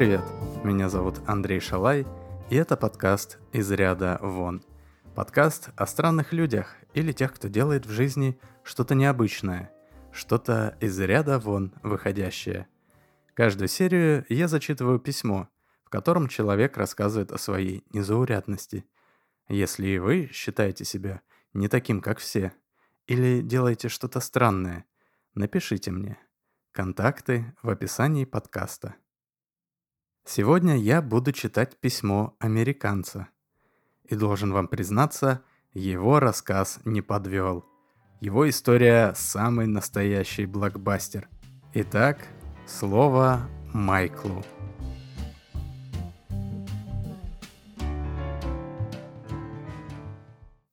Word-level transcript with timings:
привет! 0.00 0.24
Меня 0.64 0.88
зовут 0.88 1.20
Андрей 1.26 1.60
Шалай, 1.60 2.06
и 2.48 2.56
это 2.56 2.74
подкаст 2.78 3.38
«Из 3.52 3.70
ряда 3.70 4.18
вон». 4.22 4.64
Подкаст 5.14 5.68
о 5.76 5.86
странных 5.86 6.32
людях 6.32 6.74
или 6.94 7.12
тех, 7.12 7.34
кто 7.34 7.48
делает 7.48 7.84
в 7.84 7.90
жизни 7.90 8.40
что-то 8.62 8.94
необычное, 8.94 9.70
что-то 10.10 10.78
из 10.80 10.98
ряда 10.98 11.38
вон 11.38 11.74
выходящее. 11.82 12.66
Каждую 13.34 13.68
серию 13.68 14.24
я 14.30 14.48
зачитываю 14.48 15.00
письмо, 15.00 15.50
в 15.84 15.90
котором 15.90 16.28
человек 16.28 16.78
рассказывает 16.78 17.30
о 17.30 17.36
своей 17.36 17.84
незаурядности. 17.92 18.86
Если 19.50 19.86
и 19.86 19.98
вы 19.98 20.30
считаете 20.32 20.86
себя 20.86 21.20
не 21.52 21.68
таким, 21.68 22.00
как 22.00 22.20
все, 22.20 22.54
или 23.06 23.42
делаете 23.42 23.90
что-то 23.90 24.20
странное, 24.20 24.86
напишите 25.34 25.90
мне. 25.90 26.16
Контакты 26.72 27.54
в 27.62 27.68
описании 27.68 28.24
подкаста. 28.24 28.94
Сегодня 30.32 30.76
я 30.76 31.02
буду 31.02 31.32
читать 31.32 31.76
письмо 31.80 32.36
американца. 32.38 33.26
И 34.04 34.14
должен 34.14 34.52
вам 34.52 34.68
признаться, 34.68 35.42
его 35.72 36.20
рассказ 36.20 36.78
не 36.84 37.02
подвел. 37.02 37.64
Его 38.20 38.48
история– 38.48 39.12
самый 39.16 39.66
настоящий 39.66 40.46
блокбастер. 40.46 41.28
Итак, 41.74 42.28
слово 42.64 43.40
Майклу. 43.74 44.44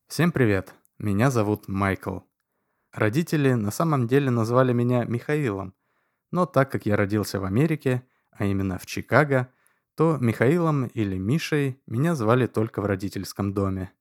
Всем 0.08 0.32
привет, 0.32 0.76
меня 0.99 1.32
зовут 1.32 1.68
Майкл. 1.68 2.20
Родители 2.94 3.54
на 3.54 3.71
самом 3.71 4.05
деле 4.05 4.30
назвали 4.30 4.71
меня 4.71 5.04
Михаилом, 5.05 5.74
но 6.30 6.46
так 6.46 6.71
как 6.71 6.86
я 6.86 6.96
родился 6.96 7.40
в 7.40 7.44
Америке– 7.44 8.04
а 8.38 8.46
именно 8.46 8.77
в 8.77 8.85
Чикаго, 8.85 9.52
то 9.96 10.18
Михаилом 10.20 10.88
или 10.88 11.18
Мишей 11.18 11.82
меня 11.88 12.16
звали 12.16 12.48
только 12.48 12.82
в 12.82 12.85
родительском 12.85 13.54
доме. 13.54 13.91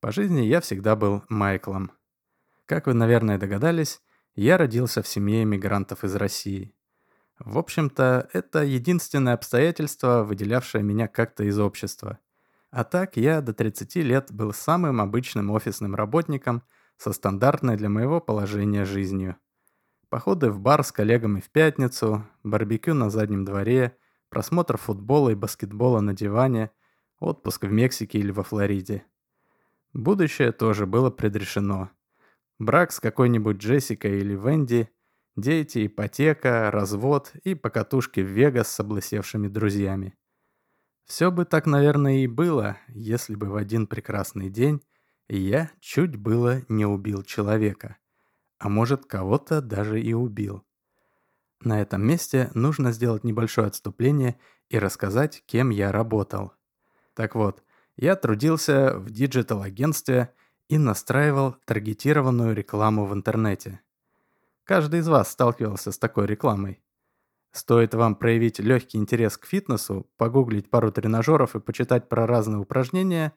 По 0.00 0.12
жизни 0.12 0.40
я 0.40 0.60
всегда 0.60 0.96
был 0.96 1.24
Майклом. 1.28 1.92
Как 2.66 2.86
вы, 2.86 2.94
наверное, 2.94 3.38
догадались, 3.38 4.00
я 4.34 4.58
родился 4.58 5.02
в 5.02 5.08
семье 5.08 5.42
эмигрантов 5.42 6.04
из 6.04 6.14
России. 6.14 6.74
В 7.38 7.58
общем-то, 7.58 8.28
это 8.32 8.64
единственное 8.64 9.32
обстоятельство, 9.34 10.24
выделявшее 10.24 10.84
меня 10.84 11.08
как-то 11.08 11.44
из 11.44 11.58
общества. 11.58 12.18
А 12.70 12.84
так 12.84 13.16
я 13.16 13.40
до 13.40 13.54
30 13.54 13.96
лет 13.96 14.30
был 14.30 14.52
самым 14.52 15.00
обычным 15.00 15.50
офисным 15.50 15.94
работником 15.94 16.62
со 16.98 17.12
стандартной 17.12 17.76
для 17.76 17.88
моего 17.88 18.20
положения 18.20 18.84
жизнью– 18.84 19.36
Походы 20.10 20.50
в 20.50 20.58
бар 20.58 20.82
с 20.82 20.90
коллегами 20.90 21.38
в 21.38 21.50
пятницу, 21.50 22.26
барбекю 22.42 22.94
на 22.94 23.10
заднем 23.10 23.44
дворе, 23.44 23.96
просмотр 24.28 24.76
футбола 24.76 25.30
и 25.30 25.36
баскетбола 25.36 26.00
на 26.00 26.14
диване, 26.14 26.72
отпуск 27.20 27.62
в 27.62 27.70
Мексике 27.70 28.18
или 28.18 28.32
во 28.32 28.42
Флориде. 28.42 29.04
Будущее 29.92 30.50
тоже 30.50 30.84
было 30.84 31.10
предрешено. 31.10 31.90
Брак 32.58 32.90
с 32.90 32.98
какой-нибудь 32.98 33.58
Джессикой 33.58 34.18
или 34.18 34.34
Венди, 34.34 34.90
дети, 35.36 35.86
ипотека, 35.86 36.72
развод 36.72 37.32
и 37.44 37.54
покатушки 37.54 38.18
в 38.18 38.26
Вегас 38.26 38.66
с 38.66 38.80
облысевшими 38.80 39.46
друзьями. 39.46 40.16
Все 41.04 41.30
бы 41.30 41.44
так, 41.44 41.66
наверное, 41.66 42.24
и 42.24 42.26
было, 42.26 42.78
если 42.88 43.36
бы 43.36 43.46
в 43.46 43.54
один 43.54 43.86
прекрасный 43.86 44.50
день 44.50 44.82
я 45.28 45.70
чуть 45.78 46.16
было 46.16 46.62
не 46.68 46.84
убил 46.84 47.22
человека 47.22 47.96
а 48.60 48.68
может 48.68 49.06
кого-то 49.06 49.62
даже 49.62 50.00
и 50.00 50.12
убил. 50.12 50.62
На 51.62 51.80
этом 51.80 52.06
месте 52.06 52.50
нужно 52.54 52.92
сделать 52.92 53.24
небольшое 53.24 53.66
отступление 53.66 54.38
и 54.68 54.78
рассказать, 54.78 55.42
кем 55.46 55.70
я 55.70 55.90
работал. 55.90 56.52
Так 57.14 57.34
вот, 57.34 57.64
я 57.96 58.16
трудился 58.16 58.98
в 58.98 59.10
digital-агентстве 59.10 60.32
и 60.68 60.78
настраивал 60.78 61.56
таргетированную 61.64 62.54
рекламу 62.54 63.06
в 63.06 63.14
интернете. 63.14 63.80
Каждый 64.64 65.00
из 65.00 65.08
вас 65.08 65.30
сталкивался 65.30 65.90
с 65.90 65.98
такой 65.98 66.26
рекламой. 66.26 66.82
Стоит 67.52 67.94
вам 67.94 68.14
проявить 68.14 68.60
легкий 68.60 68.98
интерес 68.98 69.36
к 69.36 69.46
фитнесу, 69.46 70.06
погуглить 70.18 70.70
пару 70.70 70.92
тренажеров 70.92 71.56
и 71.56 71.60
почитать 71.60 72.08
про 72.08 72.26
разные 72.26 72.58
упражнения, 72.58 73.32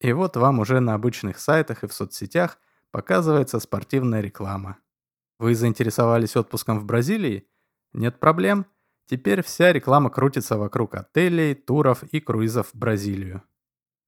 и 0.00 0.12
вот 0.12 0.36
вам 0.36 0.60
уже 0.60 0.80
на 0.80 0.94
обычных 0.94 1.38
сайтах 1.38 1.82
и 1.82 1.88
в 1.88 1.94
соцсетях 1.94 2.58
показывается 2.96 3.60
спортивная 3.60 4.22
реклама. 4.22 4.78
Вы 5.38 5.54
заинтересовались 5.54 6.34
отпуском 6.34 6.80
в 6.80 6.86
Бразилии? 6.86 7.46
Нет 7.92 8.18
проблем. 8.18 8.64
Теперь 9.04 9.42
вся 9.42 9.70
реклама 9.74 10.08
крутится 10.08 10.56
вокруг 10.56 10.94
отелей, 10.94 11.54
туров 11.54 12.04
и 12.04 12.20
круизов 12.20 12.68
в 12.68 12.74
Бразилию. 12.74 13.42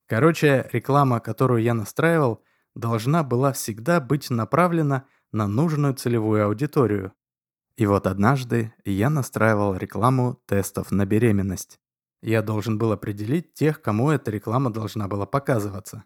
Короче, 0.06 0.70
реклама, 0.72 1.20
которую 1.20 1.62
я 1.62 1.74
настраивал, 1.74 2.42
должна 2.74 3.22
была 3.22 3.52
всегда 3.52 4.00
быть 4.00 4.30
направлена 4.30 5.04
на 5.32 5.46
нужную 5.46 5.92
целевую 5.92 6.46
аудиторию. 6.46 7.12
И 7.76 7.84
вот 7.84 8.06
однажды 8.06 8.72
я 8.86 9.10
настраивал 9.10 9.76
рекламу 9.76 10.40
тестов 10.46 10.92
на 10.92 11.04
беременность. 11.04 11.78
Я 12.22 12.40
должен 12.40 12.78
был 12.78 12.92
определить 12.92 13.52
тех, 13.52 13.82
кому 13.82 14.08
эта 14.08 14.30
реклама 14.30 14.72
должна 14.72 15.08
была 15.08 15.26
показываться. 15.26 16.04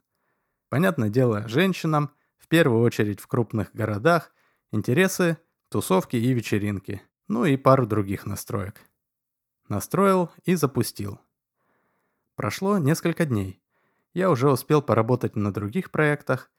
Понятное 0.69 1.11
дело, 1.11 1.47
женщинам– 1.47 2.11
в 2.43 2.49
первую 2.49 2.83
очередь 2.83 3.21
в 3.21 3.29
крупных 3.29 3.73
городах, 3.73 4.33
интересы, 4.73 5.39
тусовки 5.69 6.17
и 6.17 6.35
вечеринки, 6.35 7.01
ну 7.29 7.45
и 7.45 7.57
пару 7.57 7.87
других 7.87 8.27
настроек. 8.27 8.81
Настроил 9.69 10.31
и 10.45 10.57
запустил. 10.57 11.21
Прошло 12.35 12.79
несколько 12.79 13.27
дней. 13.27 13.63
Я 14.13 14.29
уже 14.29 14.51
успел 14.51 14.83
поработать 14.83 15.37
на 15.37 15.53
других 15.53 15.93
проектах, 15.93 16.51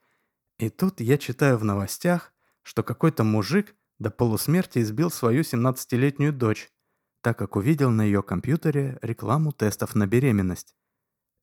и 0.58 0.70
тут 0.70 1.02
я 1.02 1.18
читаю 1.18 1.58
в 1.58 1.66
новостях, 1.66 2.32
что 2.62 2.82
какой-то 2.82 3.26
мужик 3.26 3.76
до 4.00 4.10
полусмерти 4.10 4.80
избил 4.80 5.12
свою 5.12 5.42
17-летнюю 5.42 6.32
дочь, 6.32 6.72
так 7.22 7.38
как 7.38 7.58
увидел 7.58 7.90
на 7.90 8.04
ее 8.04 8.24
компьютере 8.24 9.00
рекламу 9.02 9.52
тестов 9.52 9.96
на 9.96 10.08
беременность. 10.08 10.76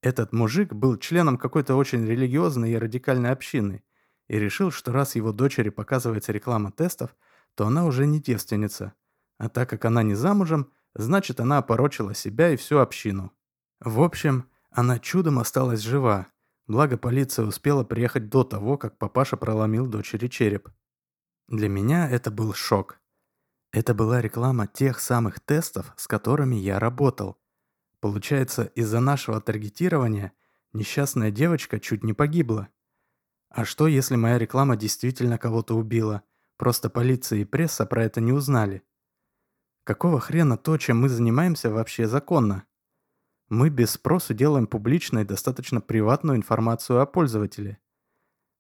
Этот 0.03 0.33
мужик 0.33 0.73
был 0.73 0.97
членом 0.97 1.37
какой-то 1.37 1.77
очень 1.77 2.07
религиозной 2.07 2.73
и 2.73 2.79
радикальной 2.79 3.31
общины, 3.31 3.83
и 4.31 4.39
решил, 4.39 4.71
что 4.71 4.93
раз 4.93 5.17
его 5.17 5.33
дочери 5.33 5.71
показывается 5.71 6.31
реклама 6.31 6.71
тестов, 6.71 7.17
то 7.57 7.67
она 7.67 7.85
уже 7.85 8.07
не 8.07 8.21
девственница. 8.21 8.95
А 9.39 9.49
так 9.49 9.69
как 9.69 9.85
она 9.85 10.05
не 10.05 10.15
замужем, 10.15 10.71
значит 10.95 11.41
она 11.41 11.59
опорочила 11.59 12.15
себя 12.15 12.51
и 12.51 12.57
всю 12.57 12.79
общину. 12.79 13.33
В 13.81 14.01
общем, 14.01 14.49
она 14.71 15.01
чудом 15.01 15.41
осталась 15.41 15.81
жива, 15.81 16.29
благо 16.69 16.97
полиция 16.97 17.45
успела 17.45 17.83
приехать 17.83 18.29
до 18.29 18.45
того, 18.45 18.79
как 18.79 18.99
папаша 18.99 19.37
проломил 19.37 19.89
дочери 19.89 20.29
череп. 20.29 20.69
Для 21.49 21.69
меня 21.69 22.09
это 22.09 22.31
был 22.31 22.55
шок. 22.55 23.01
Это 23.73 23.95
была 23.95 24.21
реклама 24.21 24.69
тех 24.69 25.01
самых 25.01 25.41
тестов, 25.41 25.93
с 25.97 26.07
которыми 26.07 26.55
я 26.55 26.79
работал. 26.79 27.37
Получается, 27.99 28.71
из-за 28.77 29.01
нашего 29.01 29.41
таргетирования 29.41 30.33
несчастная 30.73 31.33
девочка 31.33 31.81
чуть 31.81 32.05
не 32.05 32.13
погибла. 32.13 32.69
А 33.51 33.65
что, 33.65 33.89
если 33.89 34.15
моя 34.15 34.39
реклама 34.39 34.77
действительно 34.77 35.37
кого-то 35.37 35.75
убила? 35.77 36.23
Просто 36.57 36.89
полиция 36.89 37.41
и 37.41 37.45
пресса 37.45 37.85
про 37.85 38.05
это 38.05 38.21
не 38.21 38.33
узнали. 38.33 38.83
Какого 39.85 40.21
хрена 40.21 40.57
то, 40.57 40.77
чем 40.77 41.01
мы 41.01 41.09
занимаемся, 41.09 41.71
вообще 41.71 42.07
законно? 42.07 42.65
Мы 43.49 43.69
без 43.69 43.91
спросу 43.91 44.35
делаем 44.35 44.69
публичной 44.69 45.25
достаточно 45.25 45.81
приватную 45.81 46.37
информацию 46.37 47.01
о 47.01 47.07
пользователе. 47.07 47.79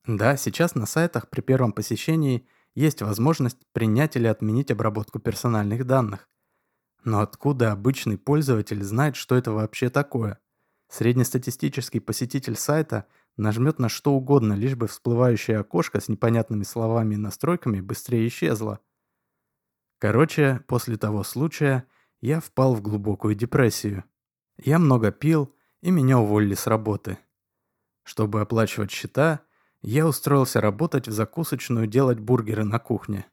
Да, 0.06 0.36
сейчас 0.36 0.74
на 0.74 0.86
сайтах 0.86 1.28
при 1.30 1.40
первом 1.40 1.72
посещении 1.72 2.48
есть 2.74 3.00
возможность 3.00 3.58
принять 3.72 4.16
или 4.16 4.26
отменить 4.26 4.72
обработку 4.72 5.20
персональных 5.20 5.86
данных. 5.86 6.28
Но 7.04 7.20
откуда 7.20 7.70
обычный 7.70 8.18
пользователь 8.18 8.82
знает, 8.82 9.14
что 9.14 9.36
это 9.36 9.52
вообще 9.52 9.88
такое? 9.88 10.40
Среднестатистический 10.88 12.00
посетитель 12.00 12.56
сайта– 12.56 13.06
нажмет 13.36 13.78
на 13.78 13.88
что 13.88 14.12
угодно, 14.12 14.54
лишь 14.54 14.76
бы 14.76 14.86
всплывающее 14.86 15.58
окошко 15.58 16.00
с 16.00 16.08
непонятными 16.08 16.62
словами 16.62 17.14
и 17.14 17.18
настройками 17.18 17.80
быстрее 17.80 18.26
исчезло. 18.28 18.80
Короче, 19.98 20.62
после 20.66 20.96
того 20.96 21.22
случая 21.22 21.84
я 22.20 22.40
впал 22.40 22.74
в 22.74 22.82
глубокую 22.82 23.34
депрессию. 23.34 24.04
Я 24.56 24.78
много 24.78 25.10
пил, 25.10 25.54
и 25.80 25.90
меня 25.90 26.18
уволили 26.18 26.54
с 26.54 26.66
работы. 26.66 27.18
Чтобы 28.02 28.40
оплачивать 28.40 28.90
счета, 28.90 29.40
я 29.82 30.06
устроился 30.06 30.60
работать 30.60 31.08
в 31.08 31.12
закусочную 31.12 31.86
делать 31.86 32.18
бургеры 32.18 32.64
на 32.64 32.78
кухне. 32.78 33.26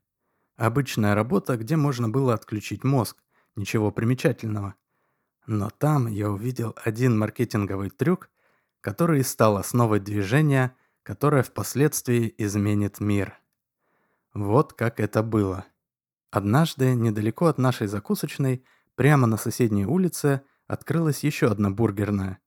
Обычная 0.56 1.14
работа, 1.16 1.58
где 1.58 1.76
можно 1.76 2.10
было 2.10 2.34
отключить 2.34 2.84
мозг, 2.84 3.18
ничего 3.56 3.92
примечательного. 3.92 4.76
Но 5.46 5.70
там 5.70 6.08
я 6.08 6.30
увидел 6.30 6.76
один 6.84 7.18
маркетинговый 7.18 7.90
трюк, 7.90 8.30
который 8.82 9.24
стал 9.24 9.58
основой 9.58 10.00
движения, 10.00 10.76
которое 11.04 11.44
впоследствии 11.44 12.34
изменит 12.38 13.00
мир. 13.00 13.40
Вот 14.34 14.74
как 14.74 15.00
это 15.00 15.24
было. 15.24 15.66
Однажды, 16.32 16.94
недалеко 16.94 17.48
от 17.48 17.58
нашей 17.58 17.88
закусочной, 17.88 18.64
прямо 18.96 19.28
на 19.28 19.38
соседней 19.38 19.86
улице, 19.86 20.42
открылась 20.68 21.24
еще 21.24 21.48
одна 21.48 21.70
бургерная. 21.70 22.40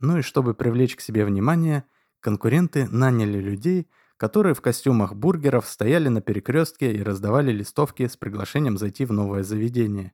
Ну 0.00 0.18
и 0.18 0.22
чтобы 0.22 0.54
привлечь 0.54 0.96
к 0.96 1.00
себе 1.00 1.24
внимание, 1.24 1.84
конкуренты 2.20 2.88
наняли 2.88 3.38
людей, 3.38 3.88
которые 4.16 4.54
в 4.54 4.60
костюмах 4.60 5.14
бургеров 5.14 5.66
стояли 5.66 6.08
на 6.08 6.20
перекрестке 6.20 6.92
и 6.94 7.02
раздавали 7.02 7.52
листовки 7.52 8.06
с 8.06 8.16
приглашением 8.16 8.78
зайти 8.78 9.04
в 9.04 9.12
новое 9.12 9.42
заведение. 9.42 10.12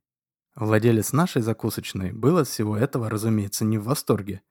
Владелец 0.54 1.12
нашей 1.12 1.42
закусочной 1.42 2.12
был 2.12 2.38
от 2.38 2.48
всего 2.48 2.76
этого, 2.76 3.08
разумеется, 3.08 3.64
не 3.64 3.78
в 3.78 3.84
восторге. 3.84 4.42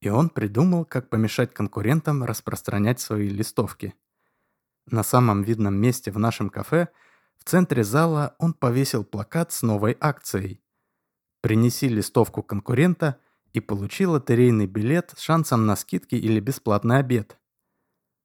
И 0.00 0.08
он 0.08 0.30
придумал, 0.30 0.84
как 0.84 1.08
помешать 1.08 1.52
конкурентам 1.52 2.24
распространять 2.24 3.00
свои 3.00 3.28
листовки. 3.28 3.94
На 4.86 5.02
самом 5.02 5.42
видном 5.42 5.74
месте 5.74 6.10
в 6.10 6.18
нашем 6.18 6.50
кафе, 6.50 6.88
в 7.36 7.44
центре 7.44 7.84
зала, 7.84 8.34
он 8.38 8.54
повесил 8.54 9.04
плакат 9.04 9.52
с 9.52 9.62
новой 9.62 9.96
акцией. 10.00 10.62
«Принеси 11.40 11.88
листовку 11.88 12.42
конкурента 12.42 13.18
и 13.52 13.60
получи 13.60 14.06
лотерейный 14.06 14.66
билет 14.66 15.12
с 15.16 15.20
шансом 15.20 15.66
на 15.66 15.76
скидки 15.76 16.14
или 16.14 16.40
бесплатный 16.40 16.98
обед». 16.98 17.38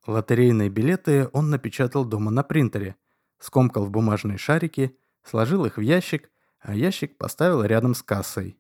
Лотерейные 0.06 0.70
билеты 0.70 1.30
он 1.32 1.50
напечатал 1.50 2.06
дома 2.06 2.30
на 2.30 2.44
принтере, 2.44 2.98
скомкал 3.40 3.86
в 3.86 3.92
бумажные 3.92 4.38
шарики, 4.38 4.98
сложил 5.24 5.66
их 5.66 5.78
в 5.78 5.82
ящик, 5.82 6.30
а 6.60 6.76
ящик 6.76 7.18
поставил 7.18 7.64
рядом 7.64 7.94
с 7.94 8.04
кассой. 8.04 8.58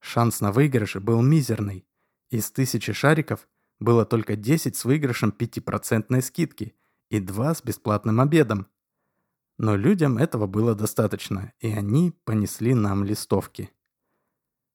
Шанс 0.00 0.40
на 0.40 0.52
выигрыш 0.52 0.96
был 0.96 1.22
мизерный. 1.22 1.86
Из 2.30 2.52
тысячи 2.52 2.92
шариков 2.92 3.48
было 3.80 4.04
только 4.06 4.36
10 4.36 4.76
с 4.76 4.84
выигрышем 4.84 5.34
5% 5.36 6.20
скидки 6.22 6.76
и 7.08 7.18
2 7.18 7.54
с 7.54 7.62
бесплатным 7.62 8.20
обедом. 8.20 8.68
Но 9.58 9.76
людям 9.76 10.16
этого 10.16 10.46
было 10.46 10.74
достаточно, 10.74 11.52
и 11.58 11.72
они 11.72 12.12
понесли 12.24 12.72
нам 12.72 13.04
листовки. 13.04 13.70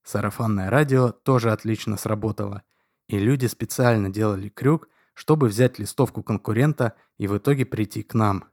Сарафанное 0.03 0.69
радио 0.69 1.11
тоже 1.11 1.51
отлично 1.51 1.97
сработало, 1.97 2.63
и 3.07 3.17
люди 3.17 3.45
специально 3.45 4.09
делали 4.09 4.49
крюк, 4.49 4.89
чтобы 5.13 5.47
взять 5.47 5.79
листовку 5.79 6.23
конкурента 6.23 6.93
и 7.17 7.27
в 7.27 7.37
итоге 7.37 7.65
прийти 7.65 8.03
к 8.03 8.13
нам. 8.13 8.43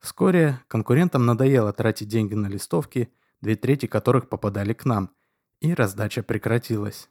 Вскоре 0.00 0.60
конкурентам 0.66 1.24
надоело 1.24 1.72
тратить 1.72 2.08
деньги 2.08 2.34
на 2.34 2.48
листовки, 2.48 3.10
две 3.40 3.54
трети 3.54 3.86
которых 3.86 4.28
попадали 4.28 4.72
к 4.72 4.84
нам, 4.84 5.10
и 5.60 5.72
раздача 5.72 6.22
прекратилась. 6.22 7.08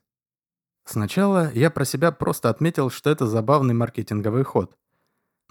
Сначала 0.85 1.51
я 1.53 1.71
про 1.71 1.83
себя 1.83 2.11
просто 2.11 2.49
отметил, 2.49 2.91
что 2.91 3.09
это 3.09 3.25
забавный 3.25 3.73
маркетинговый 3.73 4.43
ход. 4.43 4.77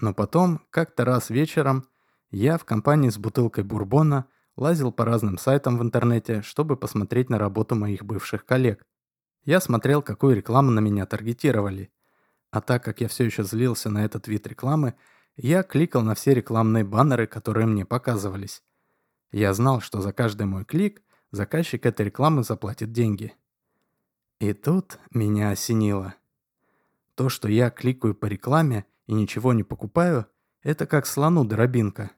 Но 0.00 0.14
потом, 0.14 0.60
как-то 0.70 1.04
раз 1.04 1.28
вечером, 1.28 1.88
я 2.30 2.56
в 2.56 2.64
компании 2.64 3.10
с 3.10 3.18
бутылкой 3.18 3.64
бурбона 3.64 4.26
лазил 4.56 4.92
по 4.92 5.04
разным 5.04 5.36
сайтам 5.38 5.78
в 5.78 5.82
интернете, 5.82 6.42
чтобы 6.42 6.76
посмотреть 6.76 7.30
на 7.30 7.38
работу 7.38 7.74
моих 7.74 8.04
бывших 8.04 8.46
коллег. 8.46 8.86
Я 9.44 9.60
смотрел, 9.60 10.02
какую 10.02 10.36
рекламу 10.36 10.70
на 10.70 10.80
меня 10.80 11.04
таргетировали. 11.04 11.92
А 12.50 12.60
так 12.60 12.84
как 12.84 13.00
я 13.00 13.08
все 13.08 13.24
еще 13.24 13.42
злился 13.42 13.90
на 13.90 14.04
этот 14.04 14.28
вид 14.28 14.46
рекламы, 14.46 14.94
я 15.36 15.64
кликал 15.64 16.02
на 16.02 16.14
все 16.14 16.32
рекламные 16.32 16.84
баннеры, 16.84 17.26
которые 17.26 17.66
мне 17.66 17.84
показывались. 17.84 18.62
Я 19.32 19.52
знал, 19.52 19.80
что 19.80 20.00
за 20.00 20.12
каждый 20.12 20.46
мой 20.46 20.64
клик 20.64 21.02
заказчик 21.32 21.84
этой 21.86 22.06
рекламы 22.06 22.44
заплатит 22.44 22.92
деньги. 22.92 23.34
И 24.44 24.52
тут 24.52 24.98
меня 25.10 25.52
осенило. 25.52 26.16
То, 27.14 27.30
что 27.30 27.48
я 27.48 27.70
кликаю 27.70 28.14
по 28.14 28.26
рекламе 28.26 28.84
и 29.06 29.14
ничего 29.14 29.54
не 29.54 29.62
покупаю, 29.62 30.26
это 30.62 30.86
как 30.86 31.06
слону 31.06 31.46
дробинка. 31.46 32.10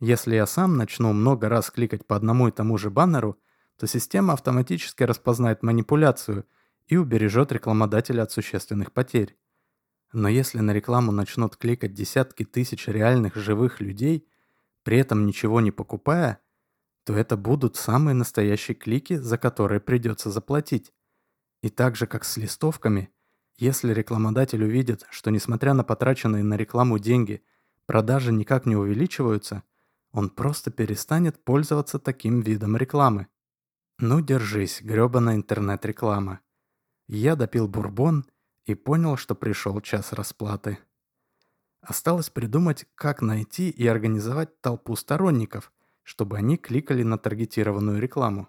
Если 0.00 0.34
я 0.34 0.46
сам 0.46 0.76
начну 0.76 1.12
много 1.12 1.48
раз 1.48 1.70
кликать 1.70 2.04
по 2.04 2.16
одному 2.16 2.48
и 2.48 2.50
тому 2.50 2.78
же 2.78 2.90
баннеру, 2.90 3.38
то 3.76 3.86
система 3.86 4.32
автоматически 4.32 5.04
распознает 5.04 5.62
манипуляцию 5.62 6.46
и 6.88 6.96
убережет 6.96 7.52
рекламодателя 7.52 8.22
от 8.22 8.32
существенных 8.32 8.90
потерь. 8.90 9.38
Но 10.12 10.28
если 10.28 10.58
на 10.58 10.72
рекламу 10.72 11.12
начнут 11.12 11.56
кликать 11.56 11.94
десятки 11.94 12.44
тысяч 12.44 12.88
реальных 12.88 13.36
живых 13.36 13.80
людей, 13.80 14.26
при 14.82 14.98
этом 14.98 15.26
ничего 15.26 15.60
не 15.60 15.70
покупая, 15.70 16.40
то 17.04 17.14
это 17.14 17.36
будут 17.36 17.76
самые 17.76 18.14
настоящие 18.14 18.74
клики, 18.74 19.14
за 19.14 19.38
которые 19.38 19.80
придется 19.80 20.32
заплатить. 20.32 20.92
И 21.62 21.70
так 21.70 21.96
же, 21.96 22.06
как 22.06 22.24
с 22.24 22.36
листовками, 22.36 23.10
если 23.56 23.94
рекламодатель 23.94 24.62
увидит, 24.64 25.06
что 25.10 25.30
несмотря 25.30 25.74
на 25.74 25.84
потраченные 25.84 26.42
на 26.42 26.56
рекламу 26.56 26.98
деньги, 26.98 27.42
продажи 27.86 28.32
никак 28.32 28.66
не 28.66 28.76
увеличиваются, 28.76 29.62
он 30.10 30.28
просто 30.28 30.70
перестанет 30.70 31.42
пользоваться 31.42 31.98
таким 31.98 32.40
видом 32.40 32.76
рекламы. 32.76 33.28
Ну, 33.98 34.20
держись, 34.20 34.82
грёбаная 34.82 35.36
интернет-реклама. 35.36 36.40
Я 37.06 37.36
допил 37.36 37.68
бурбон 37.68 38.26
и 38.64 38.74
понял, 38.74 39.16
что 39.16 39.34
пришел 39.34 39.80
час 39.80 40.12
расплаты. 40.12 40.78
Осталось 41.80 42.30
придумать, 42.30 42.86
как 42.94 43.22
найти 43.22 43.70
и 43.70 43.86
организовать 43.86 44.60
толпу 44.60 44.96
сторонников, 44.96 45.72
чтобы 46.02 46.36
они 46.36 46.56
кликали 46.56 47.02
на 47.02 47.18
таргетированную 47.18 48.00
рекламу. 48.00 48.48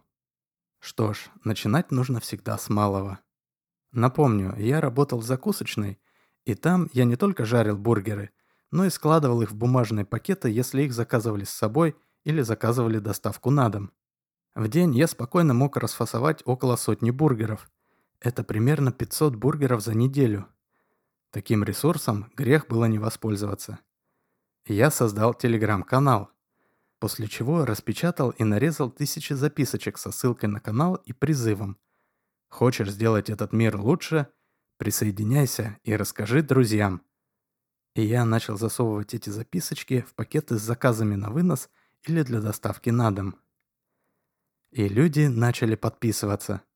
Что 0.83 1.13
ж, 1.13 1.29
начинать 1.45 1.91
нужно 1.91 2.19
всегда 2.19 2.57
с 2.57 2.67
малого. 2.67 3.19
Напомню, 3.93 4.53
я 4.57 4.81
работал 4.81 5.19
в 5.19 5.23
закусочной, 5.23 5.97
и 6.43 6.55
там 6.55 6.89
я 6.91 7.05
не 7.05 7.15
только 7.15 7.45
жарил 7.45 7.77
бургеры, 7.77 8.31
но 8.69 8.83
и 8.83 8.89
складывал 8.89 9.41
их 9.41 9.51
в 9.51 9.55
бумажные 9.55 10.03
пакеты, 10.03 10.49
если 10.49 10.83
их 10.83 10.91
заказывали 10.91 11.45
с 11.45 11.51
собой 11.51 11.95
или 12.25 12.41
заказывали 12.41 12.99
доставку 12.99 13.49
на 13.49 13.69
дом. 13.69 13.91
В 14.55 14.67
день 14.67 14.93
я 14.93 15.07
спокойно 15.07 15.53
мог 15.53 15.77
расфасовать 15.77 16.41
около 16.43 16.75
сотни 16.75 17.11
бургеров, 17.11 17.71
это 18.19 18.43
примерно 18.43 18.91
500 18.91 19.37
бургеров 19.37 19.81
за 19.81 19.93
неделю. 19.95 20.47
Таким 21.31 21.63
ресурсом 21.63 22.29
грех 22.35 22.67
было 22.67 22.85
не 22.85 22.99
воспользоваться. 22.99 23.79
Я 24.65 24.91
создал 24.91 25.33
телеграм-канал, 25.33 26.32
после 27.03 27.27
чего 27.27 27.65
распечатал 27.65 28.29
и 28.29 28.45
нарезал 28.45 28.89
тысячи 28.89 29.33
записочек 29.33 29.97
со 29.97 30.09
ссылкой 30.13 30.47
на 30.47 30.61
канал 30.61 30.95
и 31.03 31.11
призывом. 31.11 31.77
Хочешь 32.47 32.91
сделать 32.91 33.29
этот 33.29 33.51
мир 33.51 33.75
лучше? 33.75 34.27
Присоединяйся 34.77 35.77
и 35.83 35.97
расскажи 35.97 36.41
друзьям. 36.41 37.01
И 37.93 38.03
я 38.03 38.23
начал 38.23 38.57
засовывать 38.57 39.13
эти 39.13 39.29
записочки 39.29 40.05
в 40.07 40.15
пакеты 40.15 40.57
с 40.57 40.61
заказами 40.61 41.15
на 41.15 41.29
вынос 41.29 41.69
или 42.03 42.23
для 42.23 42.39
доставки 42.39 42.89
на 42.89 43.11
дом. 43.11 43.35
И 44.71 44.87
люди 44.87 45.25
начали 45.25 45.75
подписываться– 45.75 46.61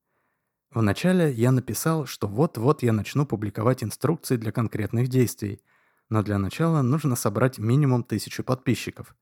Вначале 0.71 1.31
я 1.31 1.53
написал, 1.53 2.05
что 2.05 2.27
вот-вот 2.27 2.83
я 2.83 2.91
начну 2.91 3.25
публиковать 3.25 3.85
инструкции 3.85 4.35
для 4.35 4.51
конкретных 4.51 5.07
действий, 5.07 5.61
но 6.09 6.21
для 6.21 6.37
начала 6.37 6.81
нужно 6.81 7.15
собрать 7.15 7.57
минимум 7.57 8.03
тысячу 8.03 8.43
подписчиков. 8.43 9.15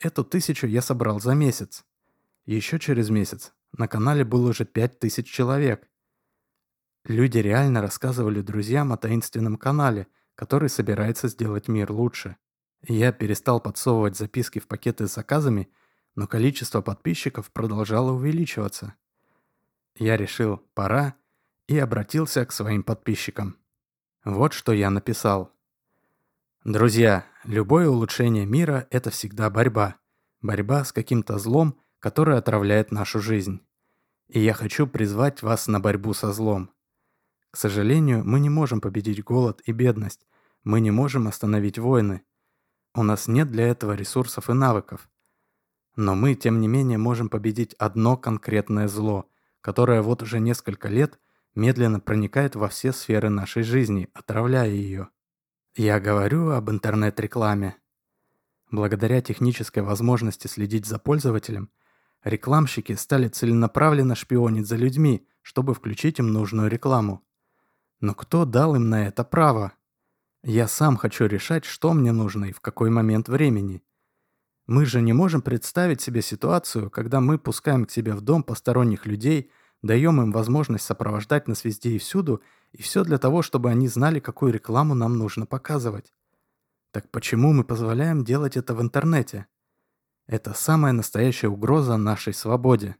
Эту 0.00 0.24
тысячу 0.24 0.66
я 0.66 0.82
собрал 0.82 1.20
за 1.20 1.34
месяц. 1.34 1.84
Еще 2.46 2.78
через 2.78 3.10
месяц 3.10 3.52
на 3.72 3.88
канале 3.88 4.24
было 4.24 4.50
уже 4.50 4.64
пять 4.64 4.98
тысяч 4.98 5.30
человек. 5.30 5.88
Люди 7.04 7.38
реально 7.38 7.80
рассказывали 7.80 8.40
друзьям 8.40 8.92
о 8.92 8.96
таинственном 8.96 9.56
канале, 9.56 10.06
который 10.34 10.68
собирается 10.68 11.28
сделать 11.28 11.68
мир 11.68 11.92
лучше. 11.92 12.36
Я 12.86 13.12
перестал 13.12 13.60
подсовывать 13.60 14.16
записки 14.16 14.58
в 14.58 14.66
пакеты 14.66 15.06
с 15.06 15.14
заказами, 15.14 15.70
но 16.14 16.26
количество 16.26 16.80
подписчиков 16.80 17.50
продолжало 17.50 18.12
увеличиваться. 18.12 18.94
Я 19.96 20.16
решил, 20.16 20.58
пора, 20.74 21.14
и 21.66 21.78
обратился 21.78 22.44
к 22.44 22.52
своим 22.52 22.82
подписчикам. 22.82 23.58
Вот 24.24 24.52
что 24.52 24.72
я 24.72 24.90
написал. 24.90 25.52
Друзья, 26.64 27.26
любое 27.44 27.88
улучшение 27.88 28.46
мира– 28.46 28.86
это 28.90 29.10
всегда 29.10 29.50
борьба. 29.50 29.96
Борьба 30.40 30.84
с 30.84 30.92
каким-то 30.92 31.38
злом, 31.38 31.78
которое 31.98 32.38
отравляет 32.38 32.92
нашу 32.92 33.20
жизнь. 33.20 33.60
И 34.28 34.40
я 34.40 34.54
хочу 34.54 34.86
призвать 34.86 35.42
вас 35.42 35.66
на 35.66 35.80
борьбу 35.80 36.12
со 36.14 36.32
злом. 36.32 36.70
К 37.50 37.56
сожалению, 37.56 38.24
мы 38.24 38.40
не 38.40 38.50
можем 38.50 38.80
победить 38.80 39.22
голод 39.22 39.62
и 39.64 39.72
бедность. 39.72 40.26
Мы 40.64 40.80
не 40.80 40.90
можем 40.90 41.28
остановить 41.28 41.78
войны. 41.78 42.22
У 42.94 43.02
нас 43.02 43.28
нет 43.28 43.50
для 43.50 43.68
этого 43.68 43.92
ресурсов 43.92 44.50
и 44.50 44.52
навыков. 44.52 45.08
Но 45.96 46.14
мы, 46.14 46.34
тем 46.34 46.60
не 46.60 46.68
менее, 46.68 46.98
можем 46.98 47.28
победить 47.28 47.74
одно 47.74 48.16
конкретное 48.16 48.88
зло– 48.88 49.28
которая 49.64 50.02
вот 50.02 50.22
уже 50.22 50.40
несколько 50.40 50.88
лет 50.88 51.18
медленно 51.54 51.98
проникает 51.98 52.54
во 52.54 52.68
все 52.68 52.92
сферы 52.92 53.30
нашей 53.30 53.62
жизни, 53.62 54.10
отравляя 54.12 54.68
ее. 54.68 55.08
Я 55.76 55.98
говорю 55.98 56.50
об 56.50 56.70
интернет-рекламе. 56.70 57.74
Благодаря 58.70 59.20
технической 59.20 59.82
возможности 59.82 60.46
следить 60.46 60.86
за 60.86 61.00
пользователем, 61.00 61.68
рекламщики 62.22 62.92
стали 62.92 63.26
целенаправленно 63.26 64.14
шпионить 64.14 64.68
за 64.68 64.76
людьми, 64.76 65.26
чтобы 65.42 65.74
включить 65.74 66.20
им 66.20 66.32
нужную 66.32 66.70
рекламу. 66.70 67.24
Но 67.98 68.14
кто 68.14 68.44
дал 68.44 68.76
им 68.76 68.88
на 68.88 69.08
это 69.08 69.24
право? 69.24 69.72
Я 70.44 70.68
сам 70.68 70.96
хочу 70.96 71.26
решать, 71.26 71.64
что 71.64 71.92
мне 71.92 72.12
нужно 72.12 72.44
и 72.44 72.52
в 72.52 72.60
какой 72.60 72.90
момент 72.90 73.28
времени. 73.28 73.82
Мы 74.68 74.86
же 74.86 75.00
не 75.00 75.12
можем 75.12 75.42
представить 75.42 76.00
себе 76.00 76.22
ситуацию, 76.22 76.88
когда 76.88 77.20
мы 77.20 77.36
пускаем 77.36 77.84
к 77.84 77.90
себе 77.90 78.12
в 78.12 78.20
дом 78.20 78.44
посторонних 78.44 79.06
людей, 79.06 79.50
даем 79.82 80.22
им 80.22 80.30
возможность 80.30 80.84
сопровождать 80.84 81.48
нас 81.48 81.64
везде 81.64 81.90
и 81.90 81.98
всюду, 81.98 82.42
и 82.74 82.82
все 82.82 83.04
для 83.04 83.18
того, 83.18 83.42
чтобы 83.42 83.70
они 83.70 83.86
знали, 83.86 84.18
какую 84.18 84.52
рекламу 84.52 84.94
нам 84.94 85.16
нужно 85.16 85.46
показывать. 85.46 86.12
Так 86.90 87.08
почему 87.10 87.52
мы 87.52 87.62
позволяем 87.62 88.24
делать 88.24 88.56
это 88.56 88.74
в 88.74 88.82
интернете? 88.82 89.46
Это 90.26 90.54
самая 90.54 90.92
настоящая 90.92 91.48
угроза 91.48 91.96
нашей 91.96 92.34
свободе. 92.34 92.96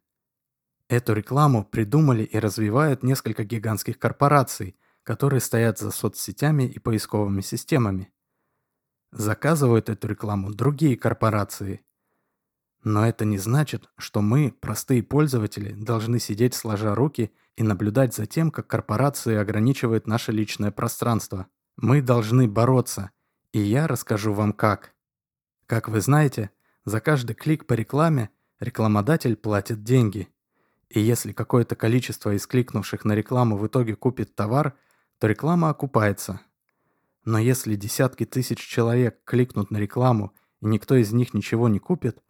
Эту 0.88 1.12
рекламу 1.12 1.64
придумали 1.64 2.22
и 2.22 2.38
развивают 2.38 3.02
несколько 3.02 3.42
гигантских 3.44 3.98
корпораций, 3.98 4.76
которые 5.02 5.40
стоят 5.40 5.78
за 5.78 5.90
соцсетями 5.90 6.64
и 6.64 6.78
поисковыми 6.78 7.40
системами. 7.40 8.12
Заказывают 9.10 9.88
эту 9.88 10.06
рекламу 10.06 10.54
другие 10.54 10.96
корпорации. 10.96 11.84
Но 12.84 13.08
это 13.08 13.24
не 13.24 13.38
значит, 13.38 13.90
что 13.96 14.22
мы, 14.22 14.52
простые 14.60 15.02
пользователи, 15.02 15.72
должны 15.72 16.20
сидеть 16.20 16.54
сложа 16.54 16.94
руки 16.94 17.32
и 17.56 17.62
наблюдать 17.62 18.14
за 18.14 18.26
тем, 18.26 18.50
как 18.50 18.66
корпорации 18.66 19.36
ограничивают 19.36 20.06
наше 20.06 20.32
личное 20.32 20.70
пространство. 20.70 21.46
Мы 21.76 22.02
должны 22.02 22.48
бороться, 22.48 23.10
и 23.52 23.60
я 23.60 23.86
расскажу 23.86 24.32
вам 24.32 24.52
как. 24.52 24.92
Как 25.66 25.88
вы 25.88 26.00
знаете, 26.00 26.50
за 26.84 27.00
каждый 27.00 27.34
клик 27.34 27.66
по 27.66 27.74
рекламе 27.74 28.30
рекламодатель 28.60 29.36
платит 29.36 29.82
деньги. 29.82 30.28
И 30.88 31.00
если 31.00 31.32
какое-то 31.32 31.76
количество 31.76 32.34
из 32.34 32.46
кликнувших 32.46 33.04
на 33.04 33.12
рекламу 33.12 33.56
в 33.56 33.66
итоге 33.66 33.96
купит 33.96 34.34
товар, 34.34 34.76
то 35.18 35.26
реклама 35.26 35.70
окупается. 35.70 36.40
Но 37.24 37.38
если 37.38 37.74
десятки 37.74 38.26
тысяч 38.26 38.58
человек 38.58 39.18
кликнут 39.24 39.70
на 39.70 39.78
рекламу, 39.78 40.34
и 40.60 40.66
никто 40.66 40.94
из 40.94 41.12
них 41.12 41.34
ничего 41.34 41.68
не 41.68 41.78
купит, 41.78 42.22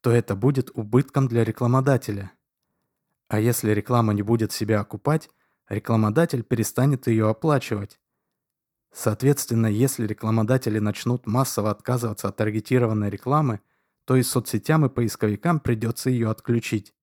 то 0.00 0.10
это 0.10 0.36
будет 0.36 0.70
убытком 0.74 1.28
для 1.28 1.44
рекламодателя. 1.44 2.32
А 3.28 3.40
если 3.40 3.70
реклама 3.70 4.12
не 4.12 4.22
будет 4.22 4.52
себя 4.52 4.80
окупать, 4.80 5.30
рекламодатель 5.68 6.42
перестанет 6.42 7.06
ее 7.06 7.28
оплачивать. 7.28 7.98
Соответственно, 8.92 9.66
если 9.66 10.06
рекламодатели 10.06 10.78
начнут 10.78 11.26
массово 11.26 11.70
отказываться 11.70 12.28
от 12.28 12.36
таргетированной 12.36 13.10
рекламы, 13.10 13.60
то 14.04 14.16
и 14.16 14.22
соцсетям 14.22 14.86
и 14.86 14.88
поисковикам 14.88 15.58
придется 15.58 16.10
ее 16.10 16.30
отключить. 16.30 16.94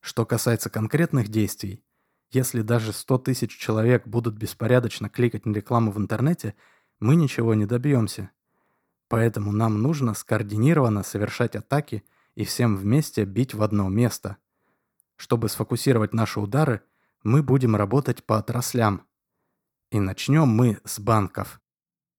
Что 0.00 0.26
касается 0.26 0.70
конкретных 0.70 1.28
действий, 1.28 1.84
если 2.30 2.62
даже 2.62 2.92
100 2.92 3.18
тысяч 3.18 3.56
человек 3.56 4.08
будут 4.08 4.34
беспорядочно 4.34 5.08
кликать 5.08 5.46
на 5.46 5.54
рекламу 5.54 5.92
в 5.92 5.98
интернете, 5.98 6.54
мы 6.98 7.14
ничего 7.14 7.54
не 7.54 7.64
добьемся. 7.64 8.30
Поэтому 9.08 9.52
нам 9.52 9.80
нужно 9.80 10.14
скоординированно 10.14 11.04
совершать 11.04 11.54
атаки 11.54 12.02
и 12.34 12.44
всем 12.44 12.76
вместе 12.76 13.24
бить 13.24 13.54
в 13.54 13.62
одно 13.62 13.88
место. 13.88 14.38
Чтобы 15.16 15.48
сфокусировать 15.48 16.12
наши 16.12 16.40
удары, 16.40 16.82
мы 17.22 17.42
будем 17.42 17.76
работать 17.76 18.24
по 18.24 18.38
отраслям. 18.38 19.06
И 19.90 20.00
начнем 20.00 20.48
мы 20.48 20.78
с 20.84 20.98
банков. 20.98 21.60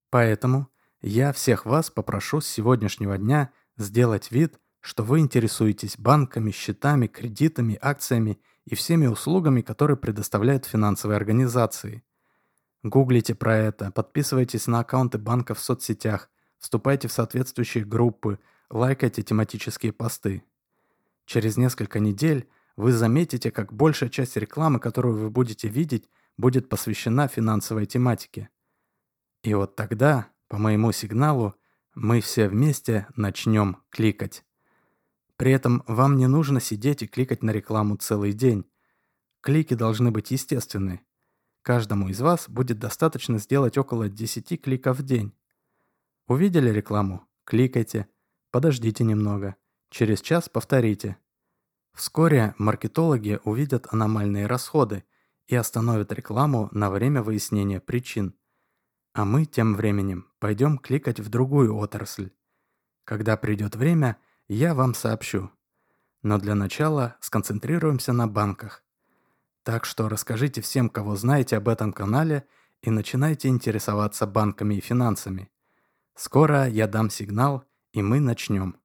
Поэтому 0.09 0.69
я 1.01 1.33
всех 1.33 1.65
вас 1.65 1.91
попрошу 1.91 2.41
с 2.41 2.47
сегодняшнего 2.47 3.17
дня 3.17 3.51
сделать 3.77 4.31
вид, 4.31 4.59
что 4.79 5.03
вы 5.03 5.19
интересуетесь 5.19 5.97
банками, 5.97 6.51
счетами, 6.51 7.07
кредитами, 7.07 7.77
акциями 7.81 8.39
и 8.65 8.75
всеми 8.75 9.07
услугами, 9.07 9.61
которые 9.61 9.97
предоставляют 9.97 10.65
финансовые 10.65 11.17
организации. 11.17 12.03
Гуглите 12.83 13.33
про 13.35 13.57
это, 13.57 13.91
подписывайтесь 13.91 14.67
на 14.67 14.79
аккаунты 14.79 15.17
банков 15.17 15.57
в 15.59 15.63
соцсетях, 15.63 16.29
вступайте 16.59 17.07
в 17.07 17.11
соответствующие 17.11 17.83
группы, 17.83 18.39
лайкайте 18.69 19.23
тематические 19.23 19.91
посты. 19.91 20.43
Через 21.25 21.57
несколько 21.57 21.99
недель 21.99 22.47
вы 22.75 22.91
заметите, 22.91 23.51
как 23.51 23.73
большая 23.73 24.09
часть 24.09 24.35
рекламы, 24.35 24.79
которую 24.79 25.17
вы 25.17 25.29
будете 25.29 25.67
видеть, 25.67 26.09
будет 26.37 26.69
посвящена 26.69 27.27
финансовой 27.27 27.85
тематике. 27.85 28.49
И 29.43 29.53
вот 29.53 29.75
тогда, 29.75 30.29
по 30.47 30.57
моему 30.57 30.91
сигналу, 30.91 31.55
мы 31.93 32.19
все 32.19 32.49
вместе 32.49 33.07
начнем 33.15 33.77
кликать. 33.89 34.43
При 35.37 35.51
этом 35.51 35.83
вам 35.87 36.17
не 36.17 36.27
нужно 36.27 36.59
сидеть 36.59 37.03
и 37.03 37.07
кликать 37.07 37.43
на 37.43 37.51
рекламу 37.51 37.95
целый 37.97 38.33
день. 38.33 38.65
Клики 39.41 39.73
должны 39.73 40.11
быть 40.11 40.31
естественны. 40.31 41.01
Каждому 41.61 42.09
из 42.09 42.19
вас 42.21 42.49
будет 42.49 42.79
достаточно 42.79 43.37
сделать 43.37 43.77
около 43.77 44.09
10 44.09 44.61
кликов 44.61 44.99
в 44.99 45.03
день. 45.03 45.33
Увидели 46.27 46.69
рекламу? 46.69 47.27
Кликайте. 47.43 48.07
Подождите 48.51 49.03
немного. 49.03 49.55
Через 49.89 50.21
час 50.21 50.49
повторите. 50.49 51.17
Вскоре 51.95 52.53
маркетологи 52.57 53.39
увидят 53.45 53.87
аномальные 53.89 54.47
расходы 54.47 55.05
и 55.47 55.55
остановят 55.55 56.11
рекламу 56.11 56.67
на 56.71 56.89
время 56.89 57.23
выяснения 57.23 57.79
причин. 57.79 58.35
А 59.13 59.23
мы 59.23 59.45
тем 59.45 59.75
временем 59.75 60.27
пойдем 60.39 60.77
кликать 60.77 61.21
в 61.21 61.29
другую 61.29 61.73
отрасль. 61.77 62.31
Когда 63.05 63.37
придет 63.37 63.77
время, 63.77 64.17
я 64.49 64.73
вам 64.73 64.93
сообщу. 64.93 65.51
Но 66.21 66.37
для 66.37 66.53
начала 66.53 67.15
сконцентрируемся 67.21 68.11
на 68.11 68.27
банках. 68.27 68.83
Так 69.63 69.85
что 69.85 70.09
расскажите 70.09 70.59
всем, 70.61 70.89
кого 70.89 71.15
знаете 71.15 71.55
об 71.55 71.69
этом 71.69 71.93
канале, 71.93 72.45
и 72.81 72.89
начинайте 72.89 73.47
интересоваться 73.47 74.27
банками 74.27 74.75
и 74.75 74.81
финансами. 74.81 75.49
Скоро 76.13 76.67
я 76.67 76.87
дам 76.87 77.09
сигнал, 77.09 77.63
и 77.93 78.01
мы 78.01 78.19
начнем. 78.19 78.75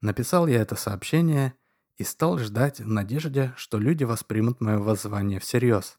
Написал 0.00 0.46
я 0.46 0.62
это 0.62 0.76
сообщение 0.76 1.54
и 2.00 2.02
стал 2.02 2.38
ждать 2.38 2.80
в 2.80 2.88
надежде, 2.88 3.52
что 3.56 3.78
люди 3.78 4.04
воспримут 4.04 4.62
мое 4.62 4.78
воззвание 4.78 5.38
всерьез. 5.38 5.98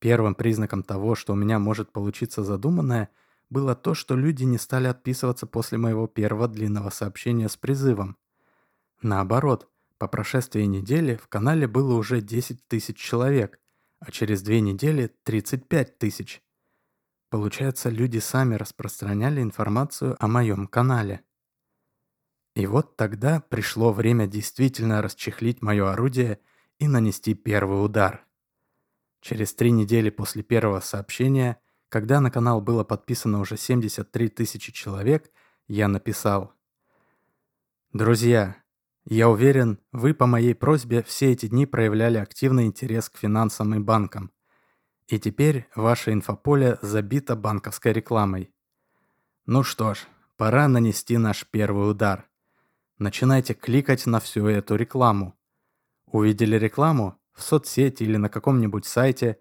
Первым 0.00 0.34
признаком 0.34 0.82
того, 0.82 1.14
что 1.14 1.34
у 1.34 1.36
меня 1.36 1.60
может 1.60 1.92
получиться 1.92 2.42
задуманное, 2.42 3.10
было 3.48 3.76
то, 3.76 3.94
что 3.94 4.16
люди 4.16 4.42
не 4.42 4.58
стали 4.58 4.88
отписываться 4.88 5.46
после 5.46 5.78
моего 5.78 6.08
первого 6.08 6.48
длинного 6.48 6.90
сообщения 6.90 7.48
с 7.48 7.56
призывом. 7.56 8.16
Наоборот, 9.02 9.70
по 9.98 10.08
прошествии 10.08 10.64
недели 10.64 11.14
в 11.14 11.28
канале 11.28 11.68
было 11.68 11.94
уже 11.94 12.20
10 12.20 12.66
тысяч 12.66 12.96
человек, 12.96 13.60
а 14.00 14.10
через 14.10 14.42
две 14.42 14.60
недели 14.60 15.14
35 15.22 15.96
тысяч. 15.96 16.42
Получается, 17.30 17.88
люди 17.88 18.18
сами 18.18 18.56
распространяли 18.56 19.40
информацию 19.42 20.16
о 20.18 20.26
моем 20.26 20.66
канале. 20.66 21.22
И 22.54 22.66
вот 22.66 22.96
тогда 22.96 23.40
пришло 23.40 23.92
время 23.92 24.26
действительно 24.26 25.02
расчехлить 25.02 25.60
мое 25.60 25.90
орудие 25.90 26.38
и 26.78 26.86
нанести 26.86 27.34
первый 27.34 27.84
удар. 27.84 28.24
Через 29.20 29.54
три 29.54 29.72
недели 29.72 30.10
после 30.10 30.42
первого 30.42 30.80
сообщения, 30.80 31.58
когда 31.88 32.20
на 32.20 32.30
канал 32.30 32.60
было 32.60 32.84
подписано 32.84 33.40
уже 33.40 33.56
73 33.56 34.28
тысячи 34.28 34.70
человек, 34.72 35.32
я 35.66 35.88
написал 35.88 36.52
«Друзья, 37.92 38.56
я 39.04 39.28
уверен, 39.28 39.80
вы 39.90 40.14
по 40.14 40.26
моей 40.26 40.54
просьбе 40.54 41.02
все 41.02 41.32
эти 41.32 41.46
дни 41.46 41.66
проявляли 41.66 42.18
активный 42.18 42.66
интерес 42.66 43.08
к 43.08 43.16
финансам 43.16 43.74
и 43.74 43.78
банкам. 43.78 44.30
И 45.08 45.18
теперь 45.18 45.68
ваше 45.74 46.12
инфополе 46.12 46.78
забито 46.82 47.36
банковской 47.36 47.92
рекламой. 47.92 48.54
Ну 49.44 49.62
что 49.62 49.94
ж, 49.94 50.06
пора 50.36 50.68
нанести 50.68 51.18
наш 51.18 51.44
первый 51.50 51.90
удар– 51.90 52.28
начинайте 52.98 53.54
кликать 53.54 54.06
на 54.06 54.20
всю 54.20 54.46
эту 54.46 54.76
рекламу. 54.76 55.38
Увидели 56.06 56.56
рекламу 56.56 57.18
в 57.32 57.42
соцсети 57.42 58.04
или 58.04 58.16
на 58.16 58.28
каком-нибудь 58.28 58.86
сайте, 58.86 59.38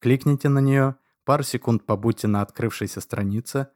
кликните 0.00 0.48
на 0.48 0.58
нее, 0.58 0.96
пару 1.24 1.42
секунд 1.42 1.86
побудьте 1.86 2.28
на 2.28 2.42
открывшейся 2.42 3.00
странице, 3.00 3.68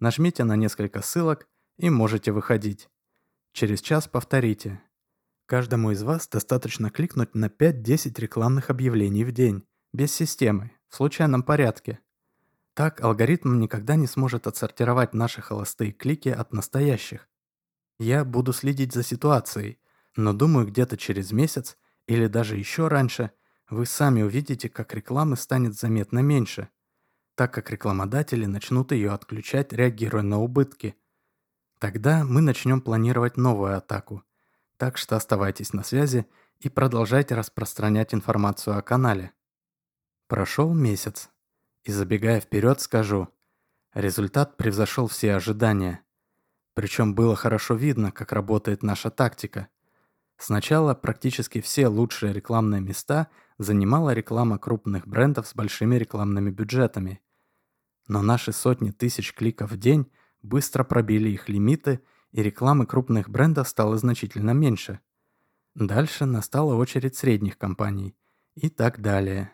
нажмите 0.00 0.44
на 0.44 0.56
несколько 0.56 1.02
ссылок 1.02 1.48
и 1.78 1.90
можете 1.90 2.32
выходить. 2.32 2.88
Через 3.52 3.80
час 3.80 4.08
повторите. 4.08 4.80
Каждому 5.46 5.90
из 5.90 6.02
вас 6.02 6.28
достаточно 6.28 6.90
кликнуть 6.90 7.34
на 7.34 7.46
5-10 7.46 8.18
рекламных 8.20 8.70
объявлений 8.70 9.24
в 9.24 9.32
день, 9.32 9.64
без 9.92 10.12
системы, 10.12 10.72
в 10.88 10.96
случайном 10.96 11.42
порядке. 11.42 12.00
Так 12.74 13.02
алгоритм 13.02 13.58
никогда 13.58 13.96
не 13.96 14.06
сможет 14.06 14.46
отсортировать 14.46 15.12
наши 15.12 15.42
холостые 15.42 15.92
клики 15.92 16.30
от 16.30 16.52
настоящих, 16.54 17.28
я 18.02 18.24
буду 18.24 18.52
следить 18.52 18.92
за 18.92 19.02
ситуацией, 19.02 19.78
но 20.16 20.32
думаю, 20.32 20.66
где-то 20.66 20.96
через 20.96 21.32
месяц 21.32 21.76
или 22.06 22.26
даже 22.26 22.56
еще 22.56 22.88
раньше 22.88 23.30
вы 23.70 23.86
сами 23.86 24.22
увидите, 24.22 24.68
как 24.68 24.94
рекламы 24.94 25.36
станет 25.36 25.74
заметно 25.74 26.18
меньше, 26.18 26.68
так 27.34 27.54
как 27.54 27.70
рекламодатели 27.70 28.44
начнут 28.44 28.92
ее 28.92 29.12
отключать, 29.12 29.72
реагируя 29.72 30.22
на 30.22 30.40
убытки. 30.40 30.94
Тогда 31.78 32.24
мы 32.24 32.42
начнем 32.42 32.80
планировать 32.80 33.36
новую 33.36 33.76
атаку. 33.76 34.22
Так 34.76 34.98
что 34.98 35.16
оставайтесь 35.16 35.72
на 35.72 35.84
связи 35.84 36.26
и 36.58 36.68
продолжайте 36.68 37.34
распространять 37.34 38.14
информацию 38.14 38.76
о 38.76 38.82
канале. 38.82 39.32
Прошел 40.26 40.74
месяц. 40.74 41.30
И 41.84 41.90
забегая 41.90 42.40
вперед, 42.40 42.80
скажу, 42.80 43.28
результат 43.94 44.56
превзошел 44.56 45.08
все 45.08 45.34
ожидания. 45.34 46.04
Причем 46.74 47.14
было 47.14 47.36
хорошо 47.36 47.74
видно, 47.74 48.12
как 48.12 48.32
работает 48.32 48.82
наша 48.82 49.10
тактика. 49.10 49.68
Сначала 50.38 50.94
практически 50.94 51.60
все 51.60 51.88
лучшие 51.88 52.32
рекламные 52.32 52.80
места 52.80 53.28
занимала 53.58 54.14
реклама 54.14 54.58
крупных 54.58 55.06
брендов 55.06 55.46
с 55.46 55.54
большими 55.54 55.96
рекламными 55.96 56.50
бюджетами. 56.50 57.20
Но 58.08 58.22
наши 58.22 58.52
сотни 58.52 58.90
тысяч 58.90 59.34
кликов 59.34 59.70
в 59.70 59.76
день 59.76 60.10
быстро 60.42 60.82
пробили 60.84 61.28
их 61.28 61.48
лимиты, 61.48 62.00
и 62.32 62.42
рекламы 62.42 62.86
крупных 62.86 63.28
брендов 63.28 63.68
стало 63.68 63.98
значительно 63.98 64.52
меньше. 64.52 65.00
Дальше 65.74 66.24
настала 66.24 66.74
очередь 66.74 67.16
средних 67.16 67.58
компаний. 67.58 68.16
И 68.54 68.68
так 68.68 69.00
далее. 69.00 69.52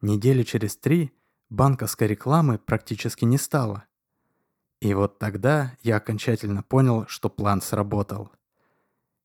Недели 0.00 0.42
через 0.42 0.76
три 0.76 1.12
банковской 1.50 2.06
рекламы 2.06 2.58
практически 2.58 3.24
не 3.24 3.38
стало. 3.38 3.84
И 4.80 4.92
вот 4.94 5.18
тогда 5.18 5.74
я 5.82 5.96
окончательно 5.96 6.62
понял, 6.62 7.06
что 7.08 7.30
план 7.30 7.62
сработал. 7.62 8.30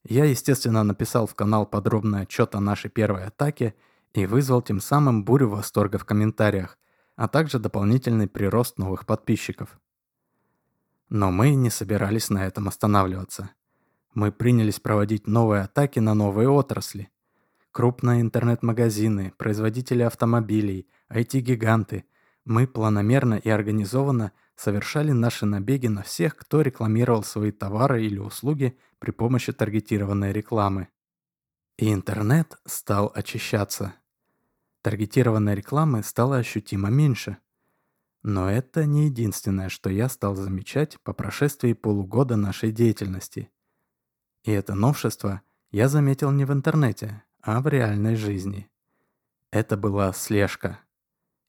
Я, 0.04 0.26
естественно, 0.26 0.84
написал 0.84 1.28
в 1.28 1.36
канал 1.36 1.66
подробный 1.66 2.22
отчет 2.22 2.56
о 2.56 2.60
нашей 2.60 2.90
первой 2.90 3.26
атаке 3.26 3.76
и 4.14 4.26
вызвал 4.26 4.62
тем 4.62 4.80
самым 4.80 5.24
бурю 5.24 5.50
восторга 5.50 5.98
в 5.98 6.06
комментариях, 6.06 6.78
а 7.16 7.28
также 7.28 7.60
дополнительный 7.60 8.28
прирост 8.28 8.78
новых 8.78 9.06
подписчиков. 9.06 9.78
Но 11.10 11.32
мы 11.32 11.56
не 11.56 11.70
собирались 11.70 12.30
на 12.30 12.46
этом 12.46 12.68
останавливаться. 12.68 13.50
Мы 14.14 14.32
принялись 14.32 14.80
проводить 14.80 15.28
новые 15.28 15.64
атаки 15.64 16.00
на 16.00 16.14
новые 16.14 16.50
отрасли. 16.50 17.10
Крупные 17.72 18.22
интернет-магазины, 18.22 19.34
производители 19.38 20.04
автомобилей, 20.04 20.88
IT-гиганты. 21.10 22.06
Мы 22.46 22.68
планомерно 22.68 23.36
и 23.36 23.50
организованно 23.50 24.32
совершали 24.60 25.12
наши 25.12 25.46
набеги 25.46 25.88
на 25.88 26.04
всех, 26.04 26.36
кто 26.36 26.62
рекламировал 26.62 27.24
свои 27.24 27.52
товары 27.52 28.06
или 28.06 28.20
услуги 28.20 28.78
при 29.00 29.12
помощи 29.12 29.54
таргетированной 29.54 30.34
рекламы. 30.34 30.90
И 31.78 31.94
интернет 31.94 32.58
стал 32.66 33.10
очищаться. 33.16 33.94
Таргетированной 34.82 35.56
рекламы 35.56 36.04
стало 36.04 36.38
ощутимо 36.38 36.90
меньше. 36.90 37.38
Но 38.22 38.52
это 38.52 38.86
не 38.86 39.06
единственное, 39.06 39.70
что 39.70 39.90
я 39.90 40.10
стал 40.10 40.36
замечать 40.36 41.00
по 41.04 41.14
прошествии 41.14 41.72
полугода 41.72 42.36
нашей 42.36 42.74
деятельности. 42.74 43.50
И 44.44 44.52
это 44.52 44.76
новшество 44.76 45.42
я 45.72 45.88
заметил 45.88 46.32
не 46.32 46.44
в 46.44 46.52
интернете, 46.52 47.24
а 47.42 47.62
в 47.62 47.68
реальной 47.70 48.16
жизни. 48.16 48.70
Это 49.52 49.78
была 49.78 50.12
слежка. 50.12 50.82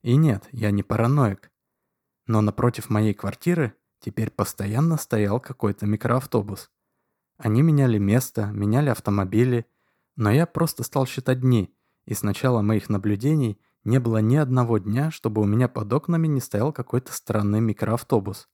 И 0.02 0.14
нет, 0.14 0.48
я 0.52 0.70
не 0.70 0.84
параноик. 0.84 1.49
Но 2.30 2.42
напротив 2.42 2.90
моей 2.90 3.12
квартиры 3.12 3.74
теперь 3.98 4.30
постоянно 4.30 4.96
стоял 4.98 5.40
какой-то 5.40 5.84
микроавтобус. 5.86 6.70
Они 7.38 7.60
меняли 7.60 7.98
место, 7.98 8.46
меняли 8.52 8.88
автомобили, 8.90 9.66
но 10.14 10.30
я 10.30 10.46
просто 10.46 10.84
стал 10.84 11.06
считать 11.06 11.40
дни, 11.40 11.74
и 12.04 12.14
с 12.14 12.22
начала 12.22 12.62
моих 12.62 12.88
наблюдений 12.88 13.58
не 13.82 13.98
было 13.98 14.18
ни 14.18 14.36
одного 14.36 14.78
дня, 14.78 15.10
чтобы 15.10 15.42
у 15.42 15.44
меня 15.44 15.66
под 15.66 15.92
окнами 15.92 16.28
не 16.28 16.40
стоял 16.40 16.72
какой-то 16.72 17.12
странный 17.12 17.60
микроавтобус. 17.60 18.48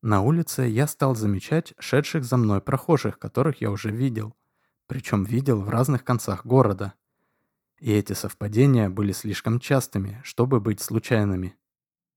На 0.00 0.22
улице 0.22 0.62
я 0.62 0.86
стал 0.86 1.14
замечать 1.14 1.74
шедших 1.78 2.24
за 2.24 2.38
мной 2.38 2.62
прохожих, 2.62 3.18
которых 3.18 3.60
я 3.60 3.70
уже 3.70 3.90
видел. 3.90 4.34
Причем 4.86 5.24
видел 5.24 5.60
в 5.60 5.68
разных 5.68 6.04
концах 6.04 6.46
города. 6.46 6.94
И 7.80 7.92
эти 7.92 8.14
совпадения 8.14 8.88
были 8.88 9.12
слишком 9.12 9.60
частыми, 9.60 10.22
чтобы 10.24 10.58
быть 10.58 10.80
случайными. 10.80 11.54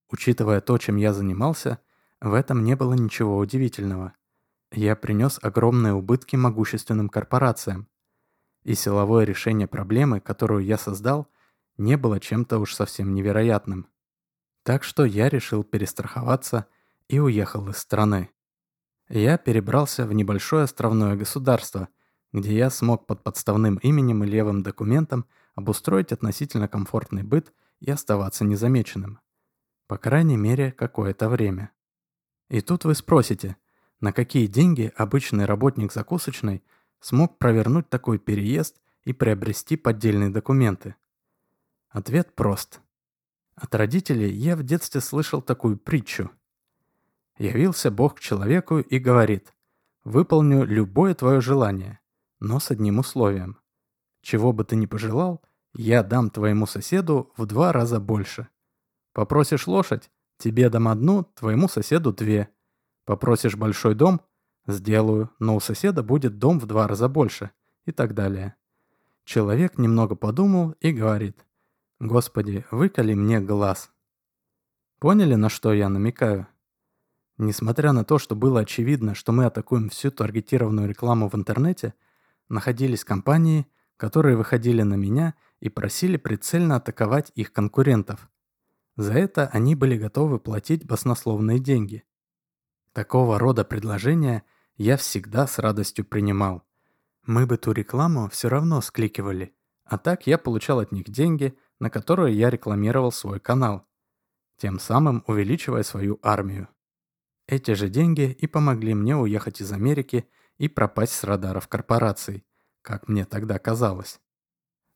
Учитывая 0.10 0.62
то, 0.62 0.78
чем 0.78 0.96
я 0.96 1.14
занимался, 1.14 1.80
в 2.22 2.34
этом 2.34 2.64
не 2.64 2.75
было 2.75 2.94
ничего 2.94 3.38
удивительного. 3.38 4.14
Я 4.72 4.96
принес 4.96 5.40
огромные 5.42 5.94
убытки 5.94 6.36
могущественным 6.36 7.10
корпорациям. 7.10 7.88
И 8.64 8.74
силовое 8.74 9.25
решение 9.25 9.68
проблемы, 9.68 10.20
которую 10.20 10.64
я 10.66 10.77
создал, 10.77 11.27
не 11.77 11.96
было 11.96 12.20
чем-то 12.20 12.60
уж 12.60 12.74
совсем 12.74 13.14
невероятным. 13.14 13.88
Так 14.64 14.84
что 14.84 15.05
я 15.05 15.29
решил 15.29 15.64
перестраховаться 15.64 16.66
и 17.08 17.20
уехал 17.20 17.70
из 17.70 17.77
страны. 17.77 18.29
Я 19.10 19.38
перебрался 19.38 20.05
в 20.05 20.14
небольшое 20.14 20.64
островное 20.64 21.16
государство, 21.16 21.88
где 22.34 22.58
я 22.58 22.70
смог 22.70 23.08
под 23.08 23.24
подставным 23.24 23.77
именем 23.77 24.24
и 24.24 24.27
левым 24.27 24.64
документом 24.64 25.25
обустроить 25.55 26.12
относительно 26.12 26.68
комфортный 26.68 27.24
быт 27.24 27.53
и 27.79 27.90
оставаться 27.90 28.44
незамеченным. 28.44 29.20
По 29.88 29.98
крайней 29.98 30.36
мере, 30.36 30.74
какое-то 30.74 31.30
время. 31.30 31.72
И 32.50 32.60
тут 32.60 32.84
вы 32.84 32.94
спросите, 32.94 33.56
на 34.02 34.12
какие 34.12 34.48
деньги 34.48 34.92
обычный 34.96 35.46
работник 35.46 35.94
закусочной 35.94 36.62
смог 37.00 37.38
провернуть 37.38 37.90
такой 37.90 38.20
переезд 38.20 38.82
и 39.06 39.14
приобрести 39.14 39.78
поддельные 39.78 40.30
документы? 40.30 40.96
Ответ 41.90 42.36
прост. 42.36 42.82
От 43.56 43.74
родителей 43.74 44.30
я 44.30 44.58
в 44.58 44.64
детстве 44.64 45.00
слышал 45.00 45.42
такую 45.42 45.78
притчу. 45.78 46.32
Явился 47.38 47.90
Бог 47.90 48.16
к 48.16 48.20
человеку 48.20 48.80
и 48.80 49.00
говорит, 49.00 49.54
«Выполню 50.04 50.66
любое 50.66 51.16
твое 51.16 51.40
желание, 51.40 52.00
но 52.40 52.60
с 52.60 52.72
одним 52.72 53.00
условием. 53.00 53.58
Чего 54.22 54.52
бы 54.52 54.66
ты 54.66 54.76
ни 54.76 54.86
пожелал, 54.86 55.42
я 55.74 56.04
дам 56.04 56.30
твоему 56.30 56.66
соседу 56.66 57.32
в 57.38 57.46
два 57.46 57.72
раза 57.72 58.00
больше». 58.00 58.50
Попросишь 59.18 59.66
лошадь? 59.66 60.12
Тебе 60.38 60.70
дам 60.70 60.88
одну, 60.88 61.24
твоему 61.24 61.68
соседу 61.68 62.14
две. 62.14 62.50
Попросишь 63.03 63.56
большой 63.56 63.96
дом? 63.96 64.22
Сделаю, 64.68 65.32
но 65.40 65.56
у 65.56 65.60
соседа 65.60 66.03
будет 66.03 66.38
дом 66.38 66.60
в 66.60 66.68
два 66.68 66.88
раза 66.88 67.10
больше. 67.10 67.50
И 67.88 67.92
так 67.92 68.14
далее. 68.14 68.53
Человек 69.24 69.80
немного 69.80 70.14
подумал 70.14 70.75
и 70.82 70.92
говорит. 70.92 71.48
Господи, 72.00 72.64
выколи 72.70 73.16
мне 73.16 73.40
глаз. 73.40 73.92
Поняли, 75.00 75.34
на 75.34 75.50
что 75.50 75.74
я 75.74 75.90
намекаю? 75.90 76.46
Несмотря 77.40 77.94
на 77.94 78.06
то, 78.06 78.20
что 78.20 78.36
было 78.36 78.60
очевидно, 78.60 79.16
что 79.16 79.32
мы 79.32 79.46
атакуем 79.46 79.90
всю 79.90 80.12
таргетированную 80.12 80.88
рекламу 80.88 81.27
в 81.27 81.34
интернете, 81.34 81.96
находились 82.50 83.03
компании, 83.03 83.66
которые 83.98 84.38
выходили 84.38 84.84
на 84.84 84.94
меня 84.94 85.34
и 85.60 85.70
просили 85.70 86.18
прицельно 86.18 86.75
атаковать 86.75 87.32
их 87.34 87.51
конкурентов. 87.51 88.30
За 88.98 89.14
это 89.14 89.48
они 89.53 89.75
были 89.75 89.96
готовы 89.96 90.40
платить 90.40 90.86
баснословные 90.86 91.60
деньги. 91.60 92.03
Такого 92.94 93.38
рода 93.38 93.64
предложения 93.64 94.44
я 94.75 94.98
всегда 94.98 95.46
с 95.46 95.60
радостью 95.60 96.03
принимал. 96.03 96.64
Мы 97.25 97.46
бы 97.46 97.57
ту 97.57 97.74
рекламу 97.74 98.27
все 98.29 98.50
равно 98.50 98.81
скликивали, 98.81 99.53
а 99.86 100.00
так 100.00 100.25
я 100.25 100.40
получал 100.40 100.79
от 100.79 100.92
них 100.92 101.05
деньги, 101.05 101.55
на 101.79 101.92
которые 101.92 102.36
я 102.36 102.50
рекламировал 102.50 103.12
свой 103.12 103.40
канал, 103.40 103.88
тем 104.57 104.79
самым 104.79 105.24
увеличивая 105.27 105.83
свою 105.83 106.20
армию. 106.24 106.68
Эти 107.48 107.72
же 107.72 107.90
деньги 107.90 108.36
и 108.40 108.48
помогли 108.48 108.96
мне 108.96 109.16
уехать 109.16 109.62
из 109.62 109.72
Америки 109.72 110.27
и 110.57 110.68
пропасть 110.68 111.14
с 111.14 111.24
радаров 111.24 111.68
корпораций, 111.68 112.46
как 112.81 113.07
мне 113.07 113.25
тогда 113.25 113.60
казалось. 113.60 114.20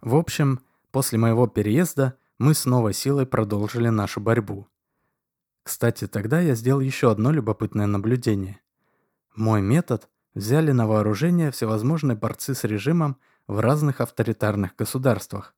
В 0.01 0.15
общем, 0.15 0.61
после 0.91 1.19
моего 1.19 1.45
переезда 1.45 2.17
мы 2.41 2.55
с 2.55 2.65
новой 2.65 2.95
силой 2.95 3.27
продолжили 3.27 3.89
нашу 3.89 4.19
борьбу. 4.19 4.67
Кстати, 5.61 6.07
тогда 6.07 6.39
я 6.39 6.55
сделал 6.55 6.79
еще 6.79 7.11
одно 7.11 7.29
любопытное 7.29 7.85
наблюдение. 7.85 8.59
Мой 9.35 9.61
метод 9.61 10.09
взяли 10.33 10.71
на 10.71 10.87
вооружение 10.87 11.51
всевозможные 11.51 12.17
борцы 12.17 12.55
с 12.55 12.63
режимом 12.63 13.17
в 13.45 13.59
разных 13.59 14.01
авторитарных 14.01 14.75
государствах. 14.75 15.53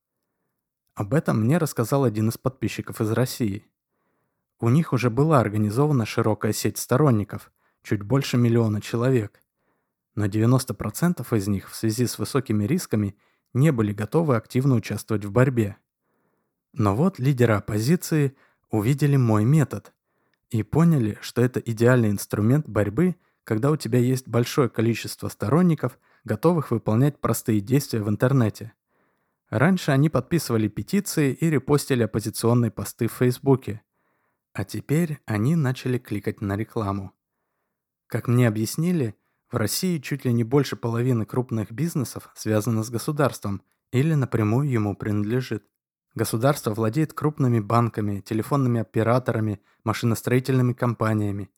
Об 0.93 1.13
этом 1.13 1.39
мне 1.39 1.57
рассказал 1.57 2.03
один 2.03 2.27
из 2.27 2.37
подписчиков 2.37 2.99
из 2.99 3.11
России. 3.11 3.65
У 4.59 4.67
них 4.67 4.91
уже 4.91 5.09
была 5.09 5.39
организована 5.39 6.05
широкая 6.05 6.51
сеть 6.51 6.77
сторонников, 6.77 7.49
чуть 7.81 8.03
больше 8.03 8.35
миллиона 8.35 8.81
человек. 8.81 9.41
Но 10.15 10.25
90% 10.25 11.25
из 11.37 11.47
них 11.47 11.69
в 11.71 11.75
связи 11.75 12.07
с 12.07 12.19
высокими 12.19 12.65
рисками 12.65 13.15
не 13.53 13.71
были 13.71 13.93
готовы 13.93 14.35
активно 14.35 14.75
участвовать 14.75 15.23
в 15.23 15.31
борьбе. 15.31 15.77
Но 16.73 16.95
вот 16.95 17.19
лидеры 17.19 17.53
оппозиции 17.53 18.35
увидели 18.71 19.15
мой 19.15 19.45
метод 19.45 19.93
и 20.49 20.63
поняли, 20.63 21.17
что 21.21 21.41
это 21.41 21.59
идеальный 21.59 22.09
инструмент 22.09 22.67
борьбы, 22.67 23.15
когда 23.43 23.71
у 23.71 23.77
тебя 23.77 23.99
есть 23.99 24.27
большое 24.27 24.69
количество 24.69 25.27
сторонников, 25.27 25.99
готовых 26.23 26.71
выполнять 26.71 27.19
простые 27.19 27.61
действия 27.61 28.01
в 28.01 28.09
интернете. 28.09 28.73
Раньше 29.49 29.91
они 29.91 30.09
подписывали 30.09 30.67
петиции 30.67 31.33
и 31.33 31.49
репостили 31.49 32.03
оппозиционные 32.03 32.71
посты 32.71 33.07
в 33.07 33.13
Фейсбуке. 33.13 33.81
А 34.53 34.63
теперь 34.63 35.19
они 35.25 35.55
начали 35.55 35.99
кликать 35.99 36.41
на 36.41 36.55
рекламу. 36.55 37.11
Как 38.07 38.27
мне 38.27 38.47
объяснили, 38.47 39.15
в 39.51 39.57
России 39.57 39.99
чуть 39.99 40.25
ли 40.25 40.33
не 40.33 40.43
больше 40.43 40.75
половины 40.75 41.25
крупных 41.25 41.71
бизнесов 41.71 42.31
связано 42.35 42.83
с 42.83 42.89
государством 42.89 43.61
или 43.91 44.15
напрямую 44.15 44.69
ему 44.69 44.95
принадлежит. 44.95 45.63
Государство 46.15 46.73
владеет 46.73 47.13
крупными 47.13 47.59
банками, 47.59 48.21
телефонными 48.21 48.81
операторами, 48.81 49.59
машиностроительными 49.83 50.73
компаниями. 50.73 51.49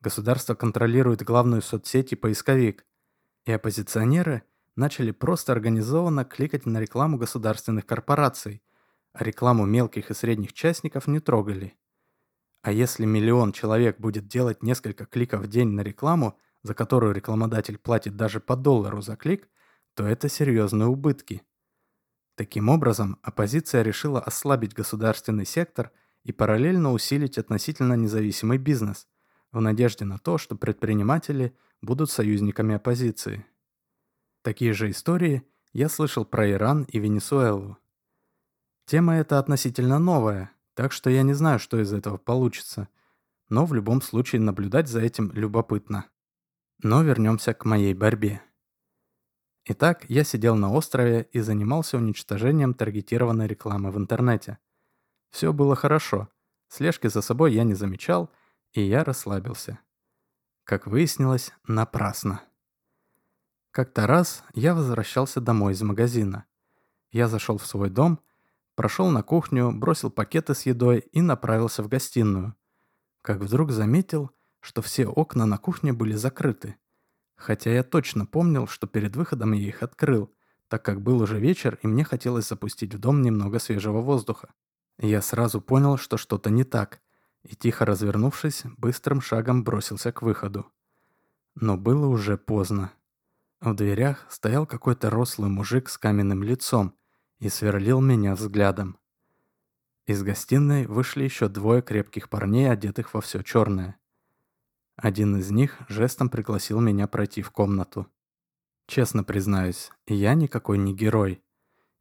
Государство 0.00 0.54
контролирует 0.54 1.22
главную 1.24 1.62
соцсеть 1.62 2.12
и 2.12 2.16
поисковик. 2.16 2.86
И 3.44 3.52
оппозиционеры 3.52 4.42
начали 4.76 5.10
просто 5.10 5.52
организованно 5.52 6.24
кликать 6.24 6.64
на 6.64 6.80
рекламу 6.80 7.18
государственных 7.18 7.86
корпораций, 7.86 8.62
а 9.12 9.24
рекламу 9.24 9.66
мелких 9.66 10.10
и 10.10 10.14
средних 10.14 10.52
частников 10.52 11.08
не 11.08 11.18
трогали. 11.18 11.74
А 12.62 12.70
если 12.70 13.04
миллион 13.04 13.52
человек 13.52 13.98
будет 13.98 14.28
делать 14.28 14.62
несколько 14.62 15.06
кликов 15.06 15.42
в 15.42 15.48
день 15.48 15.70
на 15.70 15.80
рекламу, 15.80 16.38
за 16.62 16.74
которую 16.74 17.14
рекламодатель 17.14 17.78
платит 17.78 18.16
даже 18.16 18.40
по 18.40 18.56
доллару 18.56 19.02
за 19.02 19.16
клик, 19.16 19.48
то 19.94 20.06
это 20.06 20.28
серьезные 20.28 20.86
убытки. 20.86 21.42
Таким 22.36 22.68
образом, 22.68 23.18
оппозиция 23.22 23.82
решила 23.82 24.20
ослабить 24.20 24.74
государственный 24.74 25.46
сектор 25.46 25.92
и 26.24 26.32
параллельно 26.32 26.92
усилить 26.92 27.38
относительно 27.38 27.94
независимый 27.94 28.58
бизнес, 28.58 29.06
в 29.52 29.60
надежде 29.60 30.04
на 30.04 30.18
то, 30.18 30.36
что 30.36 30.56
предприниматели 30.56 31.56
будут 31.80 32.10
союзниками 32.10 32.74
оппозиции. 32.74 33.46
Такие 34.42 34.72
же 34.72 34.90
истории 34.90 35.44
я 35.72 35.88
слышал 35.88 36.24
про 36.24 36.50
Иран 36.50 36.82
и 36.84 36.98
Венесуэлу. 36.98 37.78
Тема 38.86 39.14
эта 39.14 39.38
относительно 39.38 39.98
новая, 39.98 40.50
так 40.74 40.92
что 40.92 41.08
я 41.08 41.22
не 41.22 41.34
знаю, 41.34 41.60
что 41.60 41.80
из 41.80 41.92
этого 41.92 42.16
получится, 42.16 42.88
но 43.48 43.64
в 43.64 43.74
любом 43.74 44.02
случае 44.02 44.40
наблюдать 44.40 44.88
за 44.88 45.00
этим 45.00 45.30
любопытно. 45.32 46.06
Но 46.82 47.02
вернемся 47.02 47.54
к 47.54 47.64
моей 47.64 47.94
борьбе. 47.94 48.42
Итак, 49.66 50.04
я 50.08 50.24
сидел 50.24 50.56
на 50.56 50.70
острове 50.70 51.26
и 51.32 51.40
занимался 51.40 51.96
уничтожением 51.96 52.74
таргетированной 52.74 53.46
рекламы 53.46 53.90
в 53.90 53.96
интернете. 53.96 54.58
Все 55.30 55.54
было 55.54 55.74
хорошо. 55.74 56.28
Слежки 56.68 57.06
за 57.06 57.22
собой 57.22 57.54
я 57.54 57.64
не 57.64 57.74
замечал, 57.74 58.30
и 58.72 58.82
я 58.82 59.04
расслабился. 59.04 59.78
Как 60.64 60.86
выяснилось, 60.86 61.52
напрасно. 61.66 62.42
Как-то 63.70 64.06
раз 64.06 64.44
я 64.52 64.74
возвращался 64.74 65.40
домой 65.40 65.72
из 65.72 65.82
магазина. 65.82 66.44
Я 67.10 67.26
зашел 67.26 67.56
в 67.56 67.66
свой 67.66 67.88
дом, 67.88 68.20
прошел 68.74 69.08
на 69.08 69.22
кухню, 69.22 69.72
бросил 69.72 70.10
пакеты 70.10 70.54
с 70.54 70.66
едой 70.66 70.98
и 71.12 71.22
направился 71.22 71.82
в 71.82 71.88
гостиную. 71.88 72.54
Как 73.22 73.38
вдруг 73.38 73.70
заметил, 73.70 74.30
что 74.60 74.82
все 74.82 75.06
окна 75.06 75.46
на 75.46 75.56
кухне 75.56 75.92
были 75.92 76.14
закрыты. 76.14 76.76
Хотя 77.36 77.70
я 77.70 77.82
точно 77.82 78.26
помнил, 78.26 78.66
что 78.66 78.86
перед 78.86 79.16
выходом 79.16 79.52
я 79.52 79.68
их 79.68 79.82
открыл, 79.82 80.32
так 80.68 80.84
как 80.84 81.02
был 81.02 81.20
уже 81.20 81.38
вечер 81.38 81.78
и 81.82 81.86
мне 81.86 82.04
хотелось 82.04 82.48
запустить 82.48 82.94
в 82.94 82.98
дом 82.98 83.22
немного 83.22 83.58
свежего 83.58 84.00
воздуха. 84.00 84.54
Я 84.98 85.22
сразу 85.22 85.60
понял, 85.60 85.96
что 85.96 86.16
что-то 86.16 86.50
не 86.50 86.64
так, 86.64 87.00
и 87.42 87.54
тихо 87.54 87.84
развернувшись, 87.84 88.62
быстрым 88.76 89.20
шагом 89.20 89.64
бросился 89.64 90.12
к 90.12 90.22
выходу. 90.22 90.66
Но 91.54 91.76
было 91.76 92.06
уже 92.06 92.36
поздно. 92.36 92.92
В 93.60 93.74
дверях 93.74 94.26
стоял 94.28 94.66
какой-то 94.66 95.10
рослый 95.10 95.50
мужик 95.50 95.88
с 95.88 95.98
каменным 95.98 96.42
лицом 96.42 96.94
и 97.38 97.48
сверлил 97.48 98.00
меня 98.00 98.34
взглядом. 98.34 98.98
Из 100.06 100.22
гостиной 100.22 100.86
вышли 100.86 101.24
еще 101.24 101.48
двое 101.48 101.80
крепких 101.80 102.28
парней, 102.28 102.70
одетых 102.70 103.14
во 103.14 103.20
все 103.20 103.42
черное. 103.42 103.98
Один 104.96 105.36
из 105.36 105.50
них 105.50 105.78
жестом 105.88 106.28
пригласил 106.28 106.80
меня 106.80 107.06
пройти 107.06 107.42
в 107.42 107.50
комнату. 107.50 108.06
Честно 108.86 109.24
признаюсь, 109.24 109.90
я 110.06 110.34
никакой 110.34 110.78
не 110.78 110.94
герой. 110.94 111.42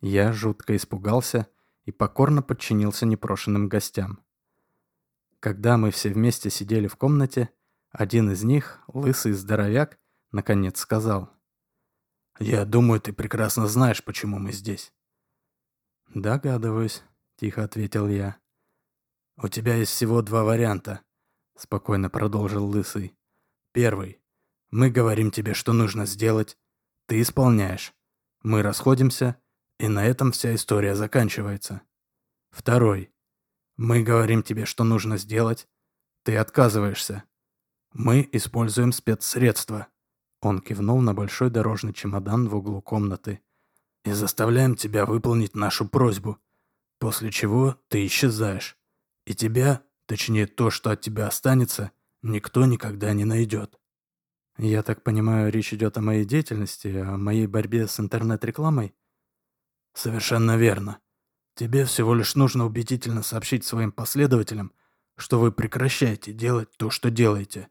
Я 0.01 0.33
жутко 0.33 0.75
испугался 0.75 1.47
и 1.85 1.91
покорно 1.91 2.41
подчинился 2.41 3.05
непрошенным 3.05 3.67
гостям. 3.67 4.19
Когда 5.39 5.77
мы 5.77 5.91
все 5.91 6.09
вместе 6.09 6.49
сидели 6.49 6.87
в 6.87 6.95
комнате, 6.95 7.49
один 7.91 8.31
из 8.31 8.43
них, 8.43 8.81
лысый 8.87 9.33
здоровяк, 9.33 9.99
наконец 10.31 10.79
сказал. 10.79 11.29
«Я 12.39 12.65
думаю, 12.65 12.99
ты 12.99 13.13
прекрасно 13.13 13.67
знаешь, 13.67 14.03
почему 14.03 14.39
мы 14.39 14.51
здесь». 14.51 14.93
«Догадываюсь»,— 16.13 17.03
тихо 17.37 17.63
ответил 17.63 18.07
я. 18.07 18.37
«У 19.37 19.47
тебя 19.47 19.75
есть 19.75 19.91
всего 19.91 20.21
два 20.21 20.43
варианта»,— 20.43 21.01
спокойно 21.55 22.09
продолжил 22.09 22.65
Лысый. 22.65 23.15
«Первый. 23.71 24.19
Мы 24.71 24.89
говорим 24.89 25.31
тебе, 25.31 25.53
что 25.53 25.73
нужно 25.73 26.05
сделать. 26.05 26.57
Ты 27.07 27.21
исполняешь. 27.21 27.93
Мы 28.41 28.61
расходимся, 28.61 29.37
и 29.79 29.87
на 29.87 30.05
этом 30.05 30.31
вся 30.31 30.55
история 30.55 30.95
заканчивается. 30.95 31.81
Второй. 32.51 33.11
Мы 33.77 34.03
говорим 34.03 34.43
тебе, 34.43 34.65
что 34.65 34.83
нужно 34.83 35.17
сделать. 35.17 35.67
Ты 36.23 36.37
отказываешься. 36.37 37.23
Мы 37.93 38.27
используем 38.31 38.91
спецсредства». 38.91 39.87
Он 40.41 40.59
кивнул 40.59 41.01
на 41.01 41.13
большой 41.13 41.49
дорожный 41.49 41.93
чемодан 41.93 42.49
в 42.49 42.55
углу 42.55 42.81
комнаты. 42.81 43.41
«И 44.03 44.11
заставляем 44.11 44.75
тебя 44.75 45.05
выполнить 45.05 45.55
нашу 45.55 45.87
просьбу, 45.87 46.37
после 46.99 47.31
чего 47.31 47.77
ты 47.87 48.05
исчезаешь. 48.05 48.77
И 49.25 49.33
тебя 49.33 49.81
Точнее, 50.05 50.47
то, 50.47 50.69
что 50.69 50.91
от 50.91 51.01
тебя 51.01 51.27
останется, 51.27 51.91
никто 52.21 52.65
никогда 52.65 53.13
не 53.13 53.25
найдет. 53.25 53.79
Я 54.57 54.83
так 54.83 55.03
понимаю, 55.03 55.51
речь 55.51 55.73
идет 55.73 55.97
о 55.97 56.01
моей 56.01 56.25
деятельности, 56.25 56.87
о 56.87 57.17
моей 57.17 57.47
борьбе 57.47 57.87
с 57.87 57.99
интернет-рекламой? 57.99 58.93
Совершенно 59.93 60.57
верно. 60.57 60.99
Тебе 61.55 61.85
всего 61.85 62.13
лишь 62.13 62.35
нужно 62.35 62.65
убедительно 62.65 63.23
сообщить 63.23 63.65
своим 63.65 63.91
последователям, 63.91 64.73
что 65.15 65.39
вы 65.39 65.51
прекращаете 65.51 66.33
делать 66.33 66.69
то, 66.77 66.89
что 66.89 67.09
делаете, 67.09 67.69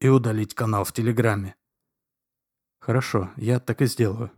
и 0.00 0.08
удалить 0.08 0.54
канал 0.54 0.84
в 0.84 0.92
Телеграме. 0.92 1.54
Хорошо, 2.80 3.30
я 3.36 3.60
так 3.60 3.80
и 3.80 3.86
сделаю. 3.86 4.32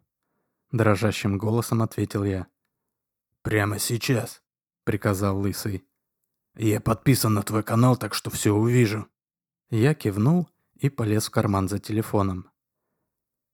Дрожащим 0.70 1.38
голосом 1.38 1.82
ответил 1.82 2.24
я. 2.24 2.46
«Прямо 3.42 3.78
сейчас»,— 3.78 4.42
приказал 4.84 5.38
Лысый. 5.38 5.86
«Я 6.56 6.80
подписан 6.80 7.34
на 7.34 7.42
твой 7.42 7.62
канал, 7.62 7.96
так 7.96 8.14
что 8.14 8.30
все 8.30 8.52
увижу». 8.52 9.08
Я 9.70 9.94
кивнул 9.94 10.48
и 10.74 10.88
полез 10.88 11.26
в 11.26 11.30
карман 11.30 11.68
за 11.68 11.78
телефоном. 11.78 12.50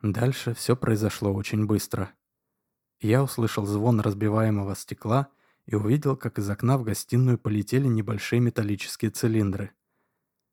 Дальше 0.02 0.54
все 0.54 0.76
произошло 0.76 1.32
очень 1.32 1.66
быстро. 1.66 2.12
Я 3.00 3.22
услышал 3.22 3.64
звон 3.64 4.00
разбиваемого 4.00 4.74
стекла 4.76 5.28
и 5.66 5.74
увидел, 5.74 6.16
как 6.16 6.38
из 6.38 6.48
окна 6.50 6.76
в 6.76 6.82
гостиную 6.82 7.38
полетели 7.38 7.86
небольшие 7.86 8.40
металлические 8.40 9.10
цилиндры. 9.10 9.72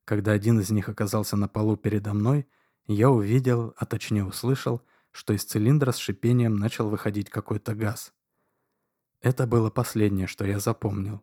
Когда 0.05 0.31
один 0.31 0.59
из 0.59 0.69
них 0.69 0.87
оказался 0.87 1.35
на 1.35 1.49
полу 1.49 1.75
передо 1.75 2.13
мной, 2.13 2.47
я 2.85 3.09
увидел, 3.09 3.73
а 3.75 3.85
точнее 3.85 4.23
услышал, 4.23 4.81
что 5.11 5.33
из 5.33 5.43
цилиндра 5.43 5.91
с 5.91 5.97
шипением 5.97 6.55
начал 6.55 6.89
выходить 6.89 7.29
какой-то 7.29 7.75
газ. 7.75 8.13
Это 9.19 9.47
было 9.47 9.69
последнее, 9.69 10.27
что 10.27 10.45
я 10.45 10.59
запомнил. 10.59 11.21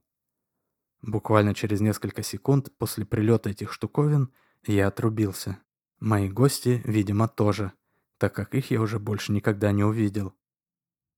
Буквально 1.06 1.54
через 1.54 1.82
несколько 1.82 2.22
секунд 2.22 2.70
после 2.78 3.04
прилета 3.04 3.50
этих 3.50 3.74
штуковин 3.74 4.32
я 4.66 4.88
отрубился. 4.88 5.58
Мои 6.00 6.30
гости, 6.30 6.80
видимо, 6.86 7.28
тоже, 7.28 7.72
так 8.16 8.34
как 8.34 8.54
их 8.54 8.70
я 8.70 8.80
уже 8.80 8.98
больше 8.98 9.30
никогда 9.32 9.70
не 9.72 9.84
увидел. 9.84 10.32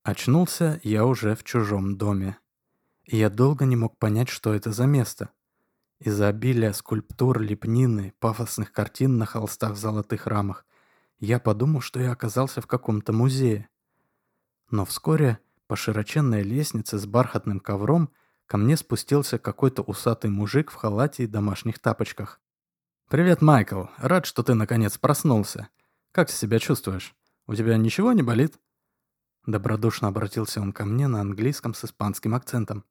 Очнулся 0.03 0.81
я 0.83 1.07
уже 1.07 1.37
в 1.37 1.45
чужом 1.45 1.97
доме. 1.97 2.37
И 3.05 3.17
я 3.17 3.31
долго 3.31 3.65
не 3.65 3.77
мог 3.77 3.97
понять, 3.97 4.29
что 4.29 4.55
это 4.55 4.73
за 4.73 4.87
место. 4.87 5.31
Из-за 6.01 6.27
обилия 6.27 6.73
скульптур, 6.73 7.41
лепнины, 7.41 8.13
пафосных 8.19 8.73
картин 8.73 9.19
на 9.19 9.25
холстах 9.25 9.75
в 9.75 9.77
золотых 9.77 10.27
рамах, 10.27 10.67
я 11.21 11.39
подумал, 11.39 11.81
что 11.81 12.01
я 12.01 12.11
оказался 12.11 12.61
в 12.61 12.67
каком-то 12.67 13.13
музее. 13.13 13.69
Но 14.69 14.85
вскоре 14.85 15.39
по 15.69 15.77
широченной 15.77 16.43
лестнице 16.43 16.99
с 16.99 17.07
бархатным 17.07 17.61
ковром– 17.61 18.11
ко 18.47 18.57
мне 18.57 18.77
спустился 18.77 19.39
какой-то 19.39 19.83
усатый 19.83 20.31
мужик 20.31 20.71
в 20.71 20.75
халате 20.75 21.25
и 21.25 21.27
домашних 21.27 21.79
тапочках. 21.79 22.41
«Привет, 23.09 23.43
Майкл. 23.43 23.85
Рад, 23.99 24.27
что 24.27 24.43
ты 24.43 24.55
наконец 24.55 24.99
проснулся. 24.99 25.69
Как 26.13 26.29
ты 26.29 26.35
себя 26.35 26.59
чувствуешь? 26.59 27.15
У 27.47 27.55
тебя 27.55 27.77
ничего 27.77 28.13
не 28.13 28.23
болит?» 28.23 28.59
Добродушно 29.47 30.09
обратился 30.09 30.61
он 30.61 30.73
ко 30.73 30.85
мне 30.85 31.07
на 31.07 31.21
английском 31.21 31.75
с 31.75 31.85
испанским 31.85 32.35
акцентом. 32.35 32.85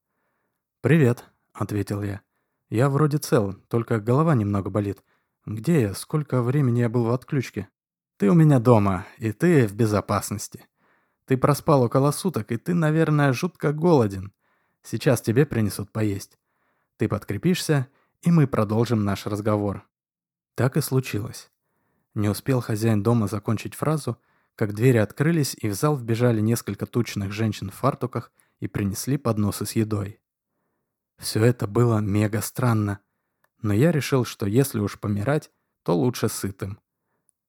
«Привет»,— 0.82 1.26
ответил 1.54 2.02
я. 2.02 2.22
«Я 2.70 2.90
вроде 2.90 3.18
цел, 3.18 3.54
только 3.68 4.00
голова 4.00 4.36
немного 4.36 4.70
болит. 4.70 5.04
Где 5.46 5.82
я? 5.82 5.94
Сколько 5.94 6.42
времени 6.42 6.80
я 6.80 6.90
был 6.90 7.06
в 7.06 7.12
отключке?» 7.12 7.68
«Ты 8.18 8.30
у 8.30 8.34
меня 8.34 8.60
дома, 8.60 9.06
и 9.18 9.34
ты 9.34 9.68
в 9.68 9.74
безопасности. 9.74 10.66
Ты 11.26 11.38
проспал 11.38 11.84
около 11.84 12.12
суток, 12.12 12.52
и 12.52 12.58
ты, 12.58 12.74
наверное, 12.74 13.34
жутко 13.34 13.74
голоден. 13.74 14.32
Сейчас 14.86 15.20
тебе 15.20 15.48
принесут 15.48 15.92
поесть. 15.92 16.38
Ты 16.98 17.10
подкрепишься, 17.10 17.88
и 18.22 18.30
мы 18.30 18.48
продолжим 18.48 19.04
наш 19.04 19.26
разговор». 19.26 19.84
Так 20.54 20.78
и 20.78 20.82
случилось. 20.82 21.50
Не 22.14 22.30
успел 22.30 22.62
хозяин 22.62 23.02
дома 23.02 23.28
закончить 23.28 23.74
фразу, 23.74 24.18
как 24.56 24.74
двери 24.74 24.98
открылись, 24.98 25.58
и 25.60 25.68
в 25.68 25.74
зал 25.74 25.98
вбежали 25.98 26.40
несколько 26.40 26.86
тучных 26.86 27.32
женщин 27.32 27.72
в 27.72 27.76
фартуках 27.76 28.32
и 28.60 28.68
принесли 28.68 29.18
подносы 29.18 29.66
с 29.66 29.72
едой. 29.72 30.22
Все 31.18 31.44
это 31.44 31.68
было 31.68 31.98
мега 31.98 32.42
странно, 32.42 33.00
но 33.62 33.74
я 33.74 33.92
решил, 33.92 34.24
что 34.24 34.46
если 34.46 34.80
уж 34.80 35.00
помирать, 35.00 35.52
то 35.84 35.98
лучше 35.98 36.30
сытым. 36.30 36.80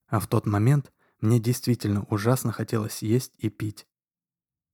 А 0.08 0.20
в 0.20 0.26
тот 0.26 0.46
момент 0.46 0.92
Мне 1.20 1.40
действительно 1.40 2.04
ужасно 2.10 2.52
хотелось 2.52 3.02
есть 3.02 3.32
и 3.38 3.48
пить. 3.48 3.86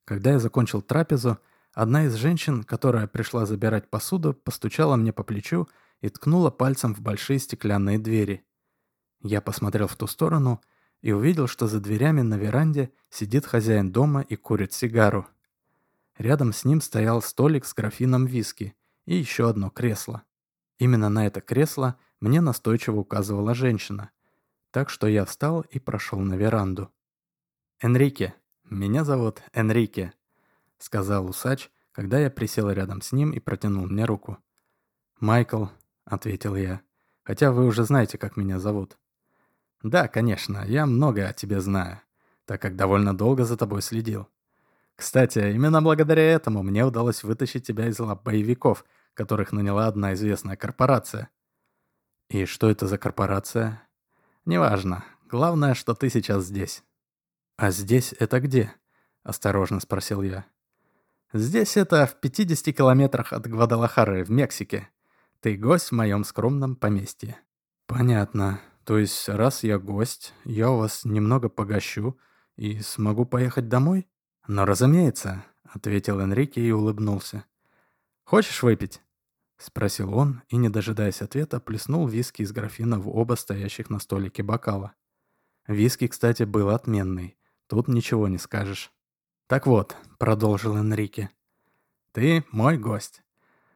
Когда 0.05 0.33
я 0.33 0.39
закончил 0.41 0.83
трапезу, 0.83 1.39
одна 1.73 2.05
из 2.07 2.15
женщин, 2.15 2.65
которая 2.65 3.07
пришла 3.07 3.47
забирать 3.47 3.89
посуду, 3.91 4.35
постучала 4.35 4.97
мне 4.97 5.13
по 5.13 5.23
плечу 5.23 5.69
и 6.01 6.09
ткнула 6.09 6.51
пальцем 6.51 6.95
в 6.95 7.01
большие 7.01 7.39
стеклянные 7.39 7.99
двери. 7.99 8.45
Я 9.23 9.41
посмотрел 9.41 9.87
в 9.87 9.97
ту 9.97 10.07
сторону 10.07 10.61
и 11.01 11.13
увидел, 11.13 11.47
что 11.47 11.67
за 11.67 11.81
дверями 11.81 12.23
на 12.23 12.35
веранде 12.37 12.93
сидит 13.11 13.47
хозяин 13.47 13.93
дома 13.93 14.21
и 14.21 14.37
курит 14.37 14.73
сигару. 14.73 15.27
Рядом 16.19 16.53
с 16.53 16.65
ним 16.65 16.81
стоял 16.81 17.23
столик 17.23 17.65
с 17.65 17.75
графином 17.75 18.27
виски 18.27 18.75
и 19.07 19.17
еще 19.17 19.49
одно 19.49 19.71
кресло. 19.71 20.23
Именно 20.79 21.09
на 21.09 21.27
это 21.27 21.41
кресло 21.41 21.99
мне 22.21 22.41
настойчиво 22.41 23.01
указывала 23.01 23.55
женщина. 23.55 24.11
Так 24.71 24.91
что 24.91 25.07
я 25.07 25.25
встал 25.25 25.61
и 25.63 25.79
прошел 25.79 26.19
на 26.21 26.35
веранду. 26.35 26.91
«Энрике, 27.81 28.35
меня 28.65 29.05
зовут 29.05 29.43
Энрике»,— 29.53 30.13
сказал 30.83 31.27
усач, 31.27 31.71
когда 31.93 32.19
я 32.19 32.31
присел 32.31 32.71
рядом 32.71 33.03
с 33.03 33.13
ним 33.13 33.31
и 33.31 33.39
протянул 33.39 33.87
мне 33.87 34.05
руку. 34.05 34.39
«Майкл»,— 35.21 35.67
ответил 36.05 36.57
я,— 36.57 36.81
«хотя 37.23 37.53
вы 37.53 37.67
уже 37.67 37.85
знаете, 37.85 38.19
как 38.19 38.37
меня 38.37 38.59
зовут». 38.59 38.99
«Да, 39.83 40.09
конечно, 40.09 40.65
я 40.67 40.87
много 40.87 41.29
о 41.29 41.33
тебе 41.33 41.61
знаю, 41.61 42.01
так 42.45 42.61
как 42.61 42.77
довольно 42.77 43.17
долго 43.17 43.45
за 43.45 43.57
тобой 43.57 43.83
следил. 43.83 44.29
Кстати, 44.97 45.53
именно 45.53 45.83
благодаря 45.83 46.23
этому 46.23 46.63
мне 46.63 46.85
удалось 46.85 47.23
вытащить 47.23 47.67
тебя 47.67 47.87
из 47.87 47.99
лап 47.99 48.25
боевиков, 48.25 48.85
которых 49.15 49.53
наняла 49.53 49.87
одна 49.87 50.15
известная 50.15 50.57
корпорация». 50.57 51.31
«И 52.29 52.45
что 52.45 52.71
это 52.71 52.87
за 52.87 52.99
корпорация?» 52.99 53.83
«Неважно. 54.45 55.05
Главное, 55.29 55.75
что 55.75 55.95
ты 55.95 56.11
сейчас 56.11 56.45
здесь». 56.45 56.83
«А 57.57 57.71
здесь 57.71 58.15
это 58.19 58.41
где?»— 58.41 58.73
осторожно 59.23 59.79
спросил 59.79 60.23
я. 60.23 60.45
«Здесь 61.33 61.77
это 61.77 62.07
в 62.07 62.21
50 62.21 62.77
километрах 62.77 63.33
от 63.33 63.47
Гвадалахары 63.47 64.25
в 64.25 64.31
Мексике. 64.31 64.89
Ты 65.41 65.57
гость 65.57 65.89
в 65.89 65.93
моем 65.93 66.25
скромном 66.25 66.77
поместье». 66.77 67.37
«Понятно. 67.87 68.61
То 68.85 68.99
есть, 68.99 69.29
раз 69.29 69.63
я 69.63 69.79
гость, 69.79 70.35
я 70.45 70.71
у 70.71 70.79
вас 70.79 71.05
немного 71.05 71.49
погощу 71.49 72.19
и 72.57 72.81
смогу 72.81 73.25
поехать 73.25 73.69
домой?» 73.69 74.09
«Но 74.47 74.65
разумеется»,— 74.65 75.45
ответил 75.65 76.21
Энрике 76.21 76.61
и 76.61 76.71
улыбнулся. 76.71 77.45
«Хочешь 78.25 78.63
выпить?»— 78.63 79.01
спросил 79.59 80.15
он 80.15 80.43
и, 80.49 80.57
не 80.57 80.69
дожидаясь 80.69 81.23
ответа, 81.23 81.61
плеснул 81.61 82.07
виски 82.09 82.43
из 82.43 82.53
графина 82.53 82.99
в 82.99 83.09
оба 83.09 83.35
стоящих 83.35 83.91
на 83.91 84.01
столике 84.01 84.43
бокала. 84.43 84.93
Виски, 85.67 86.09
кстати, 86.09 86.43
был 86.43 86.71
отменный. 86.71 87.37
Тут 87.69 87.89
ничего 87.89 88.29
не 88.29 88.39
скажешь. 88.39 88.93
«Так 89.53 89.67
вот»,— 89.67 89.95
продолжил 90.19 90.79
Энрике,— 90.79 91.29
«ты 92.13 92.43
мой 92.53 92.79
гость. 92.79 93.23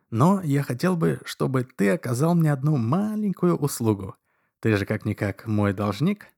Но 0.08 0.40
я 0.40 0.62
хотел 0.62 0.96
бы, 0.96 1.20
чтобы 1.26 1.64
ты 1.64 1.90
оказал 1.90 2.34
мне 2.34 2.50
одну 2.50 2.78
маленькую 2.78 3.56
услугу. 3.58 4.16
Ты 4.60 4.74
же 4.78 4.86
как-никак 4.86 5.46
мой 5.46 5.74
должник». 5.74 6.28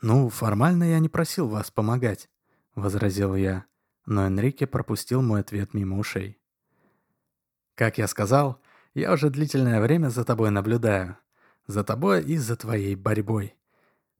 «Ну, 0.00 0.30
формально 0.30 0.84
я 0.84 0.98
не 0.98 1.10
просил 1.10 1.46
вас 1.46 1.70
помогать»,— 1.70 2.30
возразил 2.74 3.34
я, 3.34 3.66
но 4.06 4.24
Энрике 4.24 4.66
пропустил 4.66 5.20
мой 5.20 5.40
ответ 5.40 5.74
мимо 5.74 5.98
ушей. 5.98 6.40
«Как 7.74 7.98
я 7.98 8.08
сказал, 8.08 8.62
я 8.94 9.12
уже 9.12 9.28
длительное 9.28 9.82
время 9.82 10.08
за 10.08 10.24
тобой 10.24 10.50
наблюдаю. 10.50 11.18
За 11.66 11.84
тобой 11.84 12.24
и 12.24 12.38
за 12.38 12.56
твоей 12.56 12.94
борьбой. 12.94 13.54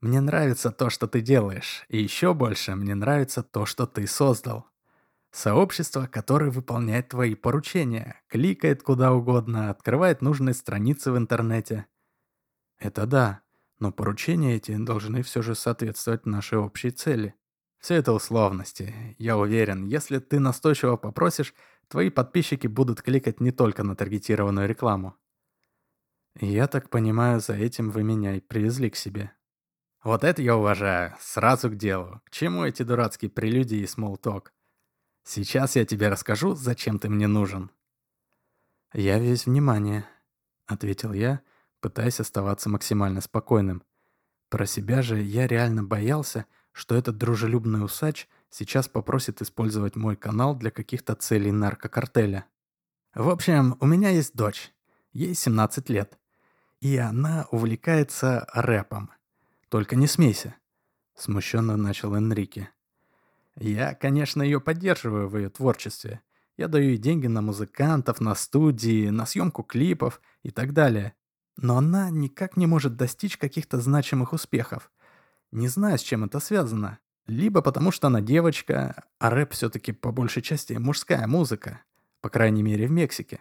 Мне 0.00 0.20
нравится 0.22 0.70
то, 0.70 0.88
что 0.88 1.06
ты 1.06 1.20
делаешь, 1.20 1.84
и 1.88 2.02
еще 2.02 2.32
больше 2.32 2.74
мне 2.74 2.94
нравится 2.94 3.42
то, 3.42 3.66
что 3.66 3.86
ты 3.86 4.06
создал. 4.06 4.66
Сообщество, 5.30 6.06
которое 6.06 6.50
выполняет 6.50 7.10
твои 7.10 7.34
поручения, 7.34 8.22
кликает 8.28 8.82
куда 8.82 9.12
угодно, 9.12 9.68
открывает 9.70 10.22
нужные 10.22 10.54
страницы 10.54 11.12
в 11.12 11.18
интернете. 11.18 11.86
Это 12.78 13.06
да, 13.06 13.42
но 13.78 13.92
поручения 13.92 14.56
эти 14.56 14.74
должны 14.76 15.22
все 15.22 15.42
же 15.42 15.54
соответствовать 15.54 16.24
нашей 16.24 16.58
общей 16.58 16.90
цели. 16.90 17.34
Все 17.78 17.94
это 17.94 18.12
условности. 18.12 19.16
Я 19.18 19.36
уверен, 19.36 19.84
если 19.84 20.18
ты 20.18 20.40
настойчиво 20.40 20.96
попросишь, 20.96 21.54
твои 21.88 22.08
подписчики 22.08 22.66
будут 22.66 23.02
кликать 23.02 23.40
не 23.40 23.52
только 23.52 23.84
на 23.84 23.94
таргетированную 23.94 24.66
рекламу. 24.66 25.14
Я 26.40 26.68
так 26.68 26.88
понимаю, 26.88 27.40
за 27.40 27.54
этим 27.54 27.90
вы 27.90 28.02
меня 28.02 28.36
и 28.36 28.40
привезли 28.40 28.88
к 28.88 28.96
себе. 28.96 29.32
Вот 30.02 30.24
это 30.24 30.40
я 30.40 30.56
уважаю. 30.56 31.14
Сразу 31.20 31.68
к 31.70 31.76
делу. 31.76 32.22
К 32.24 32.30
чему 32.30 32.64
эти 32.64 32.82
дурацкие 32.82 33.30
прелюдии 33.30 33.78
и 33.78 33.86
смолток? 33.86 34.52
Сейчас 35.24 35.76
я 35.76 35.84
тебе 35.84 36.08
расскажу, 36.08 36.54
зачем 36.54 36.98
ты 36.98 37.10
мне 37.10 37.26
нужен. 37.26 37.70
Я 38.92 39.18
весь 39.18 39.46
внимание, 39.46 40.04
ответил 40.66 41.12
я, 41.12 41.42
пытаясь 41.80 42.18
оставаться 42.18 42.68
максимально 42.68 43.20
спокойным. 43.20 43.82
Про 44.48 44.66
себя 44.66 45.02
же 45.02 45.20
я 45.20 45.46
реально 45.46 45.84
боялся, 45.84 46.46
что 46.72 46.96
этот 46.96 47.18
дружелюбный 47.18 47.84
усач 47.84 48.26
сейчас 48.48 48.88
попросит 48.88 49.42
использовать 49.42 49.96
мой 49.96 50.16
канал 50.16 50.56
для 50.56 50.70
каких-то 50.70 51.14
целей 51.14 51.52
наркокартеля. 51.52 52.46
В 53.14 53.28
общем, 53.28 53.76
у 53.80 53.86
меня 53.86 54.08
есть 54.08 54.34
дочь. 54.34 54.72
Ей 55.12 55.34
17 55.34 55.90
лет. 55.90 56.18
И 56.80 56.96
она 56.96 57.46
увлекается 57.50 58.48
рэпом. 58.54 59.10
Только 59.70 59.96
не 59.96 60.06
смейся»,— 60.06 60.56
смущенно 61.14 61.76
начал 61.76 62.14
Энрике. 62.14 62.70
«Я, 63.56 63.94
конечно, 63.94 64.42
ее 64.42 64.61
поддерживаю 64.61 65.28
в 65.28 65.38
ее 65.38 65.48
творчестве. 65.48 66.20
Я 66.56 66.68
даю 66.68 66.90
ей 66.90 66.98
деньги 66.98 67.28
на 67.28 67.40
музыкантов, 67.40 68.20
на 68.20 68.35
студии, 68.35 69.09
на 69.09 69.24
съемку 69.24 69.62
клипов 69.62 70.20
и 70.42 70.50
так 70.50 70.72
далее. 70.72 71.14
Но 71.56 71.78
она 71.78 72.11
никак 72.11 72.56
не 72.56 72.66
может 72.66 72.96
достичь 72.96 73.38
каких-то 73.38 73.80
значимых 73.80 74.33
успехов. 74.33 74.90
Не 75.52 75.68
знаю, 75.68 75.98
с 75.98 76.02
чем 76.02 76.24
это 76.24 76.40
связано. 76.40 76.98
Либо 77.26 77.62
потому, 77.62 77.92
что 77.92 78.09
она 78.09 78.20
девочка, 78.20 79.04
а 79.20 79.30
рэп 79.30 79.52
все-таки 79.52 79.92
по 79.92 80.11
большей 80.11 80.42
части 80.42 80.72
мужская 80.74 81.26
музыка, 81.28 81.83
по 82.20 82.28
крайней 82.28 82.64
мере 82.64 82.88
в 82.88 82.90
Мексике. 82.90 83.40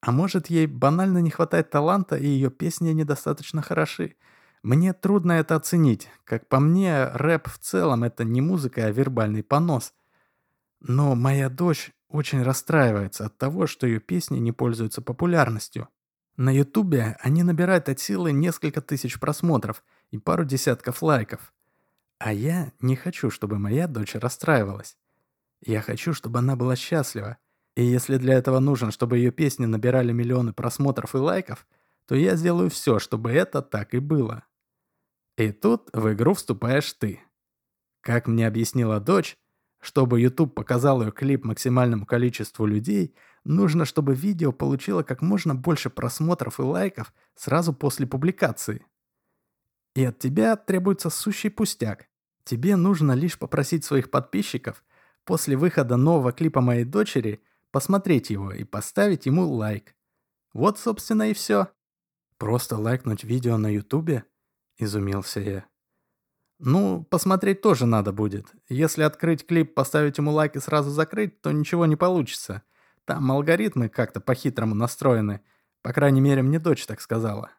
А 0.00 0.10
может, 0.10 0.48
ей 0.48 0.66
банально 0.66 1.18
не 1.18 1.30
хватает 1.30 1.70
таланта, 1.70 2.16
и 2.16 2.26
ее 2.26 2.50
песни 2.50 2.90
недостаточно 2.90 3.62
хороши. 3.62 4.16
Мне 4.62 4.92
трудно 4.92 5.32
это 5.32 5.56
оценить. 5.56 6.08
Как 6.24 6.46
по 6.48 6.60
мне, 6.60 7.06
рэп 7.06 7.48
в 7.48 7.58
целом 7.58 8.04
это 8.04 8.24
не 8.24 8.40
музыка, 8.40 8.84
а 8.84 8.90
вербальный 8.90 9.42
понос. 9.42 9.94
Но 10.80 11.14
моя 11.14 11.48
дочь 11.48 11.92
очень 12.08 12.42
расстраивается 12.42 13.26
от 13.26 13.38
того, 13.38 13.66
что 13.66 13.86
ее 13.86 14.00
песни 14.00 14.38
не 14.38 14.52
пользуются 14.52 15.00
популярностью. 15.00 15.88
На 16.36 16.50
ютубе 16.50 17.16
они 17.20 17.42
набирают 17.42 17.88
от 17.88 18.00
силы 18.00 18.32
несколько 18.32 18.80
тысяч 18.80 19.18
просмотров 19.18 19.82
и 20.10 20.18
пару 20.18 20.44
десятков 20.44 21.02
лайков. 21.02 21.52
А 22.18 22.32
я 22.32 22.72
не 22.80 22.96
хочу, 22.96 23.30
чтобы 23.30 23.58
моя 23.58 23.86
дочь 23.86 24.14
расстраивалась. 24.14 24.96
Я 25.62 25.80
хочу, 25.80 26.12
чтобы 26.12 26.38
она 26.38 26.56
была 26.56 26.76
счастлива. 26.76 27.38
И 27.76 27.84
если 27.84 28.18
для 28.18 28.34
этого 28.34 28.58
нужно, 28.58 28.90
чтобы 28.90 29.18
ее 29.18 29.30
песни 29.30 29.64
набирали 29.64 30.12
миллионы 30.12 30.52
просмотров 30.52 31.14
и 31.14 31.18
лайков, 31.18 31.66
то 32.06 32.14
я 32.14 32.36
сделаю 32.36 32.68
все, 32.68 32.98
чтобы 32.98 33.30
это 33.30 33.62
так 33.62 33.94
и 33.94 33.98
было. 33.98 34.44
И 35.40 35.52
тут 35.52 35.88
в 35.94 36.12
игру 36.12 36.34
вступаешь 36.34 36.92
ты. 36.92 37.20
Как 38.02 38.26
мне 38.26 38.46
объяснила 38.46 39.00
дочь, 39.00 39.38
чтобы 39.80 40.20
YouTube 40.20 40.54
показал 40.54 41.00
ее 41.00 41.12
клип 41.12 41.46
максимальному 41.46 42.04
количеству 42.04 42.66
людей, 42.66 43.14
нужно, 43.44 43.86
чтобы 43.86 44.14
видео 44.14 44.52
получило 44.52 45.02
как 45.02 45.22
можно 45.22 45.54
больше 45.54 45.88
просмотров 45.88 46.60
и 46.60 46.62
лайков 46.62 47.14
сразу 47.36 47.72
после 47.72 48.06
публикации. 48.06 48.84
И 49.94 50.04
от 50.04 50.18
тебя 50.18 50.56
требуется 50.56 51.08
сущий 51.08 51.48
пустяк. 51.48 52.10
Тебе 52.44 52.76
нужно 52.76 53.12
лишь 53.12 53.38
попросить 53.38 53.82
своих 53.82 54.10
подписчиков 54.10 54.84
после 55.24 55.56
выхода 55.56 55.96
нового 55.96 56.32
клипа 56.32 56.60
моей 56.60 56.84
дочери 56.84 57.40
посмотреть 57.70 58.28
его 58.28 58.52
и 58.52 58.64
поставить 58.64 59.24
ему 59.24 59.48
лайк. 59.48 59.96
Вот, 60.52 60.78
собственно, 60.78 61.30
и 61.30 61.32
все. 61.32 61.68
Просто 62.36 62.76
лайкнуть 62.76 63.24
видео 63.24 63.56
на 63.56 63.68
ютубе 63.68 64.26
изумился 64.84 65.40
я. 65.40 65.66
Ну, 66.62 67.04
посмотреть 67.04 67.62
тоже 67.62 67.86
надо 67.86 68.12
будет. 68.12 68.52
Если 68.68 69.02
открыть 69.02 69.46
клип, 69.46 69.72
поставить 69.74 70.18
ему 70.18 70.30
лайк 70.30 70.56
и 70.56 70.60
сразу 70.60 70.90
закрыть, 70.90 71.40
то 71.40 71.52
ничего 71.52 71.86
не 71.86 71.96
получится. 71.96 72.62
Там 73.06 73.32
алгоритмы 73.32 73.88
как-то 73.88 74.20
по-хитрому 74.20 74.74
настроены. 74.74 75.40
По 75.80 75.94
крайней 75.94 76.20
мере, 76.20 76.42
мне 76.42 76.58
дочь 76.58 76.84
так 76.84 77.00
сказала. 77.00 77.50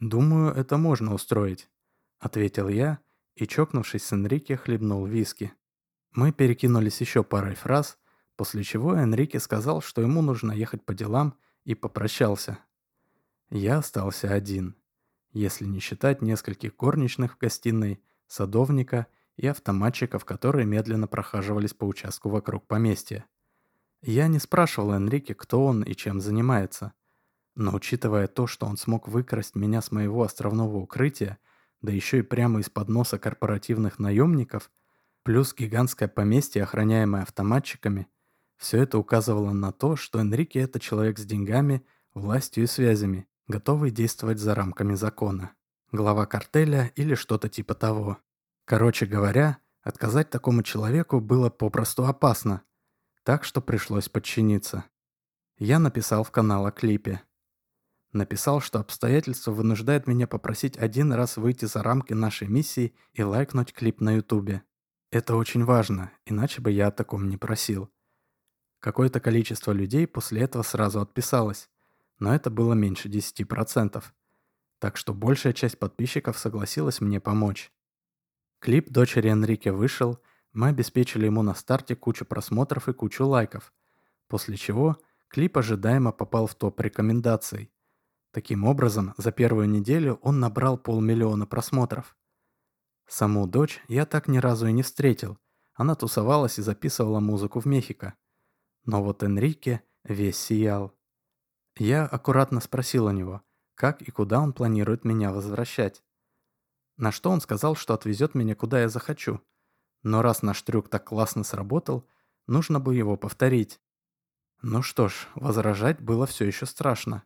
«Думаю, 0.00 0.52
это 0.52 0.78
можно 0.78 1.14
устроить»,— 1.14 1.70
ответил 2.18 2.68
я 2.68 2.98
и, 3.36 3.46
чокнувшись 3.46 4.04
с 4.04 4.12
Энрике, 4.12 4.56
хлебнул 4.56 5.06
виски. 5.06 5.52
Мы 6.12 6.32
перекинулись 6.32 7.00
еще 7.00 7.22
парой 7.22 7.54
фраз, 7.54 7.98
после 8.34 8.64
чего 8.64 8.96
Энрике 8.96 9.38
сказал, 9.38 9.80
что 9.80 10.02
ему 10.02 10.22
нужно 10.22 10.50
ехать 10.52 10.84
по 10.84 10.92
делам, 10.92 11.38
и 11.64 11.74
попрощался. 11.74 12.58
Я 13.48 13.78
остался 13.78 14.32
один 14.32 14.76
если 15.36 15.66
не 15.66 15.80
считать 15.80 16.22
нескольких 16.22 16.76
горничных 16.76 17.34
в 17.34 17.38
гостиной, 17.38 18.00
садовника 18.26 19.06
и 19.36 19.46
автоматчиков, 19.46 20.24
которые 20.24 20.64
медленно 20.64 21.06
прохаживались 21.06 21.74
по 21.74 21.84
участку 21.84 22.30
вокруг 22.30 22.66
поместья. 22.66 23.26
Я 24.02 24.28
не 24.28 24.38
спрашивал 24.38 24.92
Энрике, 24.92 25.34
кто 25.34 25.64
он 25.64 25.82
и 25.82 25.94
чем 25.94 26.20
занимается. 26.20 26.92
Но 27.54 27.74
учитывая 27.74 28.28
то, 28.28 28.46
что 28.46 28.66
он 28.66 28.76
смог 28.76 29.08
выкрасть 29.08 29.54
меня 29.54 29.82
с 29.82 29.90
моего 29.90 30.22
островного 30.22 30.76
укрытия, 30.76 31.38
да 31.82 31.92
еще 31.92 32.18
и 32.20 32.22
прямо 32.22 32.60
из-под 32.60 32.88
носа 32.88 33.18
корпоративных 33.18 33.98
наемников, 33.98 34.70
плюс 35.22 35.54
гигантское 35.54 36.08
поместье, 36.08 36.62
охраняемое 36.62 37.22
автоматчиками, 37.22 38.08
все 38.56 38.82
это 38.82 38.98
указывало 38.98 39.52
на 39.52 39.72
то, 39.72 39.96
что 39.96 40.18
Энрике 40.18 40.60
это 40.60 40.80
человек 40.80 41.18
с 41.18 41.26
деньгами, 41.26 41.84
властью 42.14 42.64
и 42.64 42.66
связями, 42.66 43.26
готовый 43.48 43.90
действовать 43.90 44.38
за 44.38 44.54
рамками 44.54 44.94
закона. 44.94 45.52
Глава 45.92 46.26
картеля 46.26 46.92
или 46.96 47.14
что-то 47.14 47.48
типа 47.48 47.74
того. 47.74 48.18
Короче 48.64 49.06
говоря, 49.06 49.58
отказать 49.82 50.30
такому 50.30 50.62
человеку 50.62 51.20
было 51.20 51.48
попросту 51.48 52.06
опасно, 52.06 52.62
так 53.22 53.44
что 53.44 53.60
пришлось 53.60 54.08
подчиниться. 54.08 54.84
Я 55.58 55.78
написал 55.78 56.24
в 56.24 56.30
канал 56.30 56.66
о 56.66 56.72
клипе. 56.72 57.22
Написал, 58.12 58.60
что 58.60 58.80
обстоятельства 58.80 59.52
вынуждают 59.52 60.06
меня 60.06 60.26
попросить 60.26 60.76
один 60.76 61.12
раз 61.12 61.36
выйти 61.36 61.66
за 61.66 61.82
рамки 61.82 62.12
нашей 62.12 62.48
миссии 62.48 62.94
и 63.12 63.22
лайкнуть 63.22 63.72
клип 63.72 64.00
на 64.00 64.16
ютубе. 64.16 64.62
Это 65.10 65.36
очень 65.36 65.64
важно, 65.64 66.12
иначе 66.24 66.60
бы 66.60 66.70
я 66.70 66.88
о 66.88 66.92
таком 66.92 67.28
не 67.28 67.36
просил. 67.36 67.90
Какое-то 68.80 69.20
количество 69.20 69.72
людей 69.72 70.06
после 70.06 70.42
этого 70.42 70.62
сразу 70.62 71.00
отписалось, 71.00 71.70
но 72.18 72.34
это 72.34 72.50
было 72.50 72.74
меньше 72.74 73.08
10%. 73.08 74.02
Так 74.78 74.96
что 74.96 75.14
большая 75.14 75.52
часть 75.52 75.78
подписчиков 75.78 76.38
согласилась 76.38 77.00
мне 77.00 77.20
помочь. 77.20 77.72
Клип 78.58 78.90
дочери 78.90 79.30
Энрике 79.30 79.72
вышел, 79.72 80.18
мы 80.52 80.68
обеспечили 80.68 81.26
ему 81.26 81.42
на 81.42 81.54
старте 81.54 81.94
кучу 81.94 82.24
просмотров 82.24 82.88
и 82.88 82.92
кучу 82.92 83.26
лайков, 83.26 83.72
после 84.28 84.56
чего 84.56 84.96
клип 85.28 85.58
ожидаемо 85.58 86.12
попал 86.12 86.46
в 86.46 86.54
топ 86.54 86.80
рекомендаций. 86.80 87.70
Таким 88.32 88.64
образом, 88.64 89.14
за 89.16 89.32
первую 89.32 89.68
неделю 89.68 90.18
он 90.22 90.40
набрал 90.40 90.78
полмиллиона 90.78 91.46
просмотров. 91.46 92.16
Саму 93.06 93.46
дочь 93.46 93.82
я 93.88 94.04
так 94.04 94.28
ни 94.28 94.38
разу 94.38 94.66
и 94.66 94.72
не 94.72 94.82
встретил. 94.82 95.38
Она 95.74 95.94
тусовалась 95.94 96.58
и 96.58 96.62
записывала 96.62 97.20
музыку 97.20 97.60
в 97.60 97.66
Мехико. 97.66 98.14
Но 98.84 99.02
вот 99.02 99.22
Энрике 99.22 99.82
весь 100.04 100.38
сиял. 100.38 100.95
Я 101.78 102.06
аккуратно 102.06 102.60
спросил 102.60 103.06
у 103.06 103.10
него, 103.10 103.42
как 103.74 104.00
и 104.00 104.10
куда 104.10 104.40
он 104.40 104.52
планирует 104.52 105.04
меня 105.04 105.32
возвращать. 105.32 106.02
На 106.96 107.12
что 107.12 107.30
он 107.30 107.42
сказал, 107.42 107.76
что 107.76 107.92
отвезет 107.92 108.34
меня 108.34 108.54
куда 108.54 108.80
я 108.80 108.88
захочу. 108.88 109.42
Но 110.02 110.22
раз 110.22 110.42
наш 110.42 110.62
трюк 110.62 110.88
так 110.88 111.04
классно 111.04 111.44
сработал, 111.44 112.08
нужно 112.46 112.80
бы 112.80 112.94
его 112.94 113.16
повторить. 113.16 113.80
Ну 114.62 114.80
что 114.82 115.08
ж, 115.08 115.28
возражать 115.34 116.00
было 116.00 116.26
все 116.26 116.46
еще 116.46 116.64
страшно. 116.64 117.24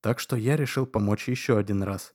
Так 0.00 0.20
что 0.20 0.36
я 0.36 0.56
решил 0.56 0.86
помочь 0.86 1.28
еще 1.28 1.58
один 1.58 1.82
раз. 1.82 2.14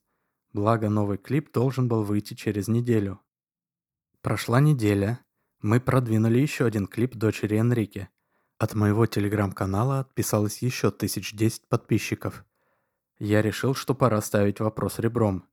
Благо 0.53 0.89
новый 0.89 1.17
клип 1.17 1.51
должен 1.51 1.89
был 1.89 2.03
выйти 2.03 2.33
через 2.33 2.69
неделю. 2.69 3.19
Прошла 4.21 4.61
неделя. 4.61 5.19
Мы 5.61 5.81
продвинули 5.81 6.39
еще 6.39 6.65
один 6.65 6.88
клип 6.88 7.15
дочери 7.15 7.57
Энрике. 7.57 8.09
От 8.57 8.73
моего 8.73 9.05
телеграм-канала 9.05 9.99
отписалось 9.99 10.61
еще 10.61 10.89
тысяч 10.89 11.33
десять 11.33 11.67
подписчиков. 11.67 12.45
Я 13.19 13.41
решил, 13.41 13.75
что 13.75 13.93
пора 13.93 14.21
ставить 14.21 14.61
вопрос 14.61 14.99
ребром. 14.99 15.45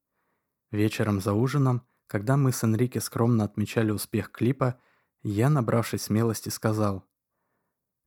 Вечером 0.71 1.21
за 1.21 1.33
ужином, 1.33 1.87
когда 2.07 2.37
мы 2.37 2.53
с 2.53 2.63
Энрике 2.63 3.01
скромно 3.01 3.45
отмечали 3.45 3.91
успех 3.91 4.31
клипа, 4.31 4.81
я, 5.23 5.51
набравшись 5.51 6.03
смелости, 6.03 6.49
сказал. 6.49 7.05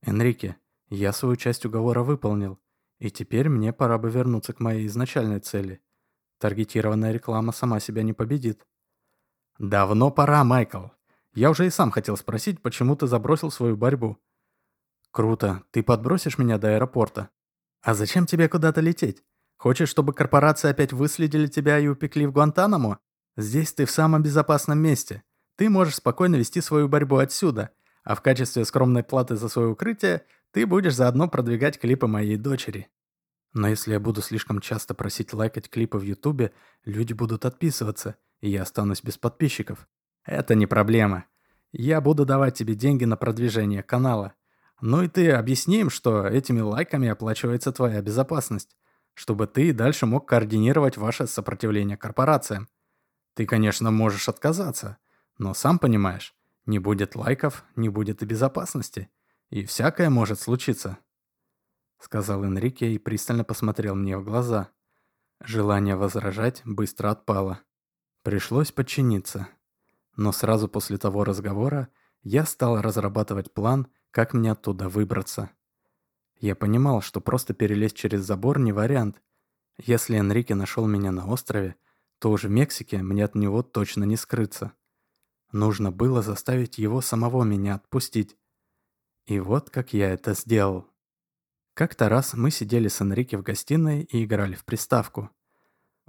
«Энрике, 0.01 0.58
я 0.89 1.12
свою 1.12 1.36
часть 1.36 1.65
уговора 1.65 2.03
выполнил. 2.03 2.60
И 2.99 3.12
теперь 3.12 3.49
мне 3.49 3.73
пора 3.73 3.97
бы 3.97 4.10
вернуться 4.10 4.53
к 4.53 4.62
моей 4.62 4.88
изначальной 4.88 5.39
цели. 5.39 5.81
Таргетированная 6.39 7.12
реклама 7.12 7.51
сама 7.51 7.79
себя 7.81 8.03
не 8.03 8.13
победит. 8.13 8.65
Давно 9.58 10.12
пора, 10.12 10.43
Майкл. 10.43 10.88
Я 11.34 11.49
уже 11.49 11.67
и 11.67 11.69
сам 11.69 11.91
хотел 11.91 12.15
спросить, 12.15 12.62
почему 12.62 12.95
ты 12.95 13.08
забросил 13.08 13.51
свою 13.51 13.75
борьбу. 13.75 14.17
Круто. 15.15 15.63
Ты 15.71 15.82
подбросишь 15.82 16.38
меня 16.38 16.58
до 16.58 16.75
аэропорта? 16.75 17.30
А 17.82 17.93
зачем 17.93 18.25
тебе 18.25 18.49
куда-то 18.49 18.82
лететь? 18.82 19.23
Хочешь, 19.56 19.88
чтобы 19.88 20.12
корпорации 20.12 20.69
опять 20.69 20.91
выследили 20.91 21.47
тебя 21.47 21.80
и 21.80 21.88
упекли 21.88 22.25
в 22.25 22.34
Гуантанамо? 22.34 22.99
Здесь 23.38 23.71
ты 23.71 23.86
в 23.86 23.91
самом 23.91 24.23
безопасном 24.23 24.78
месте. 24.78 25.23
Ты 25.56 25.69
можешь 25.69 25.95
спокойно 25.95 26.36
вести 26.36 26.60
свою 26.60 26.89
борьбу 26.89 27.15
отсюда, 27.15 27.69
а 28.04 28.13
в 28.13 28.21
качестве 28.21 28.65
скромной 28.65 29.04
платы 29.04 29.38
за 29.38 29.47
свое 29.47 29.69
укрытие 29.69 30.23
ты 30.51 30.65
будешь 30.65 30.95
заодно 30.95 31.30
продвигать 31.30 31.80
клипы 31.80 32.08
моей 32.08 32.36
дочери. 32.36 32.89
Но 33.54 33.69
если 33.69 33.93
я 33.93 34.01
буду 34.01 34.21
слишком 34.21 34.60
часто 34.60 34.95
просить 34.95 35.34
лайкать 35.34 35.69
клипы 35.69 35.97
в 35.97 36.04
Ютубе, 36.04 36.51
люди 36.84 37.13
будут 37.13 37.45
отписываться, 37.45 38.17
и 38.41 38.49
я 38.49 38.63
останусь 38.63 39.01
без 39.01 39.17
подписчиков. 39.17 39.88
Это 40.25 40.56
не 40.56 40.65
проблема. 40.65 41.23
Я 41.71 42.01
буду 42.01 42.25
давать 42.25 42.58
тебе 42.58 42.75
деньги 42.75 43.06
на 43.06 43.15
продвижение 43.15 43.82
канала. 43.82 44.34
Ну 44.88 45.02
и 45.02 45.08
ты 45.08 45.32
объясни 45.32 45.80
им, 45.80 45.89
что 45.89 46.28
этими 46.28 46.60
лайками 46.60 47.08
оплачивается 47.08 47.71
твоя 47.71 48.04
безопасность, 48.04 48.78
чтобы 49.15 49.48
ты 49.48 49.74
дальше 49.74 50.06
мог 50.06 50.28
координировать 50.28 50.95
ваше 50.95 51.26
сопротивление 51.26 51.98
корпорациям. 51.98 52.69
Ты, 53.34 53.48
конечно, 53.48 53.89
можешь 53.89 54.30
отказаться, 54.30 54.98
но 55.39 55.56
сам 55.56 55.80
понимаешь, 55.80 56.36
не 56.67 56.78
будет 56.78 57.15
лайков, 57.15 57.65
не 57.76 57.89
будет 57.89 58.21
и 58.21 58.28
безопасности. 58.28 59.10
И 59.50 59.65
всякое 59.65 60.12
может 60.12 60.39
случиться»,— 60.39 61.00
сказал 62.00 62.43
Энрике 62.43 62.93
и 62.93 63.00
пристально 63.00 63.43
посмотрел 63.43 63.95
мне 63.95 64.19
в 64.19 64.24
глаза. 64.24 64.69
Желание 65.43 65.95
возражать 65.95 66.62
быстро 66.63 67.10
отпало. 67.10 67.62
Пришлось 68.21 68.71
подчиниться. 68.71 69.48
Но 70.15 70.32
сразу 70.32 70.67
после 70.67 71.00
того 71.00 71.24
разговора 71.24 71.88
я 72.21 72.45
стал 72.45 72.80
разрабатывать 72.84 73.52
план, 73.52 73.88
как 74.15 74.34
мне 74.34 74.54
оттуда 74.54 74.88
выбраться. 74.88 75.49
Я 76.39 76.56
понимал, 76.56 77.01
что 77.01 77.19
просто 77.19 77.54
перелезть 77.54 77.97
через 77.97 78.21
забор 78.21 78.60
не 78.60 78.71
вариант. 78.71 79.21
Если 79.78 80.17
Энрике 80.17 80.56
нашел 80.56 80.88
меня 80.88 81.12
на 81.12 81.28
острове, 81.28 81.75
то 82.19 82.32
уже 82.32 82.47
в 82.47 82.51
Мексике 82.51 82.99
мне 82.99 83.25
от 83.25 83.36
него 83.36 83.62
точно 83.62 84.06
не 84.06 84.15
скрыться. 84.15 84.71
Нужно 85.51 85.91
было 85.91 86.21
заставить 86.21 86.78
его 86.78 87.01
самого 87.01 87.43
меня 87.43 87.75
отпустить. 87.75 88.38
И 89.25 89.41
вот 89.41 89.69
как 89.69 89.91
я 89.91 90.12
это 90.12 90.34
сделал. 90.34 90.88
Как-то 91.73 92.08
раз 92.08 92.36
мы 92.36 92.51
сидели 92.51 92.88
с 92.88 93.01
Энрике 93.01 93.36
в 93.36 93.43
гостиной 93.43 94.04
и 94.04 94.23
играли 94.23 94.56
в 94.56 94.63
приставку. 94.63 95.30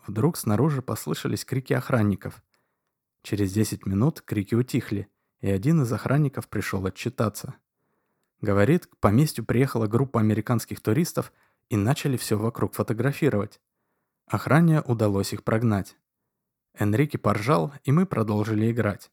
Вдруг 0.06 0.36
снаружи 0.36 0.80
послышались 0.80 1.44
крики 1.44 1.72
охранников. 1.72 2.40
Через 3.24 3.52
10 3.52 3.84
минут 3.84 4.20
крики 4.20 4.54
утихли, 4.54 5.08
и 5.40 5.50
один 5.50 5.82
из 5.82 5.92
охранников 5.92 6.46
пришел 6.46 6.86
отчитаться. 6.86 7.56
Говорит, 8.40 8.86
к 8.86 8.96
поместью 8.98 9.44
приехала 9.44 9.86
группа 9.86 10.20
американских 10.20 10.80
туристов 10.80 11.32
и 11.68 11.76
начали 11.76 12.16
все 12.16 12.38
вокруг 12.38 12.74
фотографировать. 12.74 13.60
Охране 14.26 14.82
удалось 14.82 15.32
их 15.32 15.44
прогнать. 15.44 15.96
Энрике 16.74 17.16
поржал, 17.18 17.72
и 17.84 17.92
мы 17.92 18.06
продолжили 18.06 18.70
играть. 18.70 19.10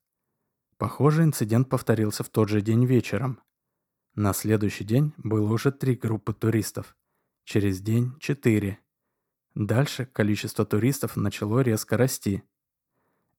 Похоже, 0.77 1.23
инцидент 1.23 1.69
повторился 1.69 2.23
в 2.23 2.29
тот 2.29 2.49
же 2.49 2.61
день 2.61 2.85
вечером. 2.85 3.39
На 4.15 4.33
следующий 4.33 4.83
день 4.83 5.13
было 5.17 5.51
уже 5.51 5.71
три 5.71 5.95
группы 5.95 6.33
туристов. 6.33 6.95
Через 7.45 7.79
день– 7.79 8.13
четыре. 8.19 8.79
Дальше 9.55 10.05
количество 10.05 10.65
туристов 10.65 11.15
начало 11.15 11.61
резко 11.61 11.95
расти. 11.95 12.43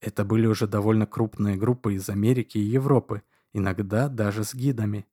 Это 0.00 0.24
были 0.24 0.46
уже 0.46 0.66
довольно 0.66 1.06
крупные 1.06 1.56
группы 1.56 1.94
из 1.94 2.08
Америки 2.08 2.58
и 2.58 2.62
Европы, 2.62 3.22
иногда 3.52 4.08
даже 4.08 4.44
с 4.44 4.54
гидами. 4.54 5.06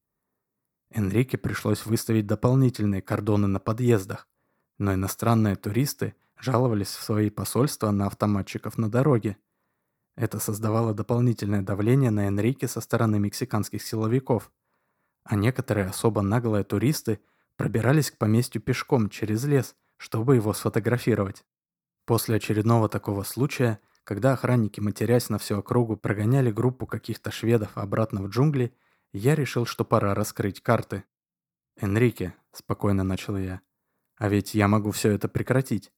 Энрике 0.92 1.38
пришлось 1.38 1.86
выставить 1.86 2.28
дополнительные 2.28 3.02
кордоны 3.02 3.48
на 3.48 3.60
подъездах, 3.60 4.28
но 4.78 4.94
иностранные 4.94 5.56
туристы 5.56 6.16
жаловались 6.39 6.89
в 6.89 7.04
свои 7.04 7.30
посольства 7.30 7.92
на 7.92 8.08
автоматчиков 8.08 8.78
на 8.78 8.89
дороге. 8.89 9.38
Это 10.16 10.39
создавало 10.39 10.94
дополнительное 10.94 11.62
давление 11.62 12.12
на 12.12 12.28
Энрике 12.28 12.68
со 12.68 12.82
стороны 12.82 13.20
мексиканских 13.20 13.82
силовиков– 13.82 14.52
а 15.24 15.36
некоторые 15.36 15.88
особо 15.88 16.22
наглые 16.22 16.64
туристы 16.64 17.20
пробирались 17.56 18.12
к 18.12 18.18
поместью 18.18 18.62
пешком 18.62 19.10
через 19.10 19.44
лес, 19.46 19.76
чтобы 19.98 20.36
его 20.36 20.54
сфотографировать. 20.54 21.44
После 22.06 22.38
очередного 22.38 22.89
такого 22.89 23.24
случая, 23.24 23.80
когда 24.04 24.34
охранники, 24.34 24.80
матерясь 24.80 25.30
на 25.30 25.38
всю 25.38 25.58
округу, 25.60 25.96
прогоняли 25.96 26.52
группу 26.52 26.88
каких-то 26.88 27.32
шведов 27.32 27.78
обратно 27.78 28.24
в 28.24 28.30
джунгли, 28.30 28.74
я 29.14 29.36
решил, 29.36 29.66
что 29.66 29.86
пора 29.86 30.14
раскрыть 30.14 30.62
карты. 30.62 31.03
«Энрике»,— 31.78 32.36
спокойно 32.51 33.03
начал 33.03 33.38
я,— 33.38 33.62
«а 34.18 34.30
ведь 34.30 34.53
я 34.53 34.68
могу 34.68 34.91
все 34.91 35.12
это 35.12 35.28
прекратить». 35.28 35.91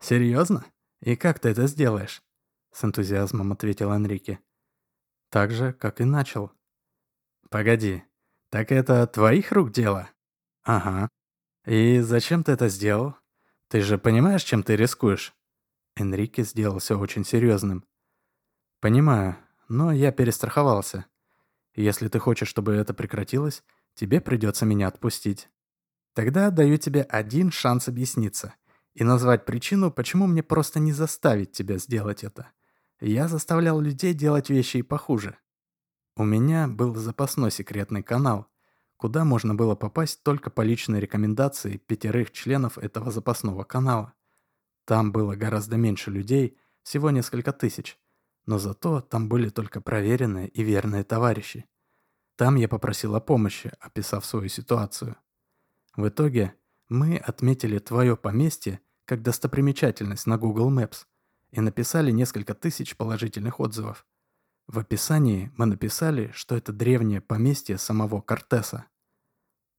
«Серьезно? 0.00 0.64
И 1.00 1.16
как 1.16 1.40
ты 1.40 1.50
это 1.50 1.66
сделаешь?» 1.66 2.22
С 2.72 2.84
энтузиазмом 2.84 3.52
ответил 3.52 3.92
Энрике. 3.92 4.40
Так 5.32 5.50
же, 5.50 5.72
как 5.72 6.02
и 6.02 6.04
начал. 6.04 6.52
Погоди, 7.48 8.04
так 8.50 8.70
это 8.70 9.06
твоих 9.06 9.50
рук 9.50 9.72
дело? 9.72 10.10
Ага. 10.62 11.08
И 11.64 12.00
зачем 12.00 12.44
ты 12.44 12.52
это 12.52 12.68
сделал? 12.68 13.16
Ты 13.68 13.80
же 13.80 13.96
понимаешь, 13.96 14.42
чем 14.42 14.62
ты 14.62 14.76
рискуешь? 14.76 15.34
Энрике 15.96 16.42
сделался 16.44 16.98
очень 16.98 17.24
серьезным. 17.24 17.82
Понимаю, 18.80 19.38
но 19.68 19.90
я 19.90 20.12
перестраховался. 20.12 21.06
Если 21.74 22.08
ты 22.08 22.18
хочешь, 22.18 22.48
чтобы 22.48 22.74
это 22.74 22.92
прекратилось, 22.94 23.62
тебе 23.94 24.20
придется 24.20 24.66
меня 24.66 24.88
отпустить. 24.88 25.48
Тогда 26.14 26.50
даю 26.50 26.76
тебе 26.76 27.02
один 27.02 27.50
шанс 27.50 27.88
объясниться 27.88 28.54
и 28.94 29.04
назвать 29.04 29.46
причину, 29.46 29.90
почему 29.90 30.26
мне 30.26 30.42
просто 30.42 30.80
не 30.80 30.92
заставить 30.92 31.52
тебя 31.52 31.78
сделать 31.78 32.24
это. 32.24 32.48
Я 33.00 33.26
заставлял 33.26 33.80
людей 33.80 34.12
делать 34.12 34.50
вещи 34.50 34.78
и 34.78 34.82
похуже. 34.82 35.36
У 36.14 36.24
меня 36.24 36.68
был 36.68 36.94
запасной 36.94 37.50
секретный 37.50 38.02
канал, 38.02 38.46
куда 38.98 39.24
можно 39.24 39.54
было 39.54 39.74
попасть 39.74 40.22
только 40.22 40.50
по 40.50 40.60
личной 40.60 41.00
рекомендации 41.00 41.78
пятерых 41.78 42.30
членов 42.32 42.76
этого 42.76 43.10
запасного 43.10 43.64
канала. 43.64 44.12
Там 44.84 45.10
было 45.10 45.36
гораздо 45.36 45.76
меньше 45.76 46.10
людей, 46.10 46.58
всего 46.82 47.10
несколько 47.10 47.52
тысяч, 47.52 47.98
но 48.46 48.58
зато 48.58 49.00
там 49.00 49.28
были 49.28 49.48
только 49.48 49.80
проверенные 49.80 50.48
и 50.48 50.62
верные 50.62 51.04
товарищи. 51.04 51.66
Там 52.36 52.56
я 52.56 52.68
попросил 52.68 53.14
о 53.14 53.20
помощи, 53.20 53.72
описав 53.80 54.24
свою 54.26 54.48
ситуацию. 54.48 55.16
В 55.96 56.08
итоге 56.08 56.54
мы 56.88 57.16
отметили 57.16 57.78
твое 57.78 58.16
поместье 58.16 58.80
как 59.04 59.22
достопримечательность 59.22 60.26
на 60.26 60.38
Google 60.38 60.70
Maps 60.70 61.06
и 61.50 61.60
написали 61.60 62.10
несколько 62.10 62.54
тысяч 62.54 62.96
положительных 62.96 63.60
отзывов. 63.60 64.06
В 64.66 64.78
описании 64.78 65.52
мы 65.56 65.66
написали, 65.66 66.30
что 66.32 66.56
это 66.56 66.72
древнее 66.72 67.20
поместье 67.20 67.78
самого 67.78 68.20
Кортеса. 68.20 68.86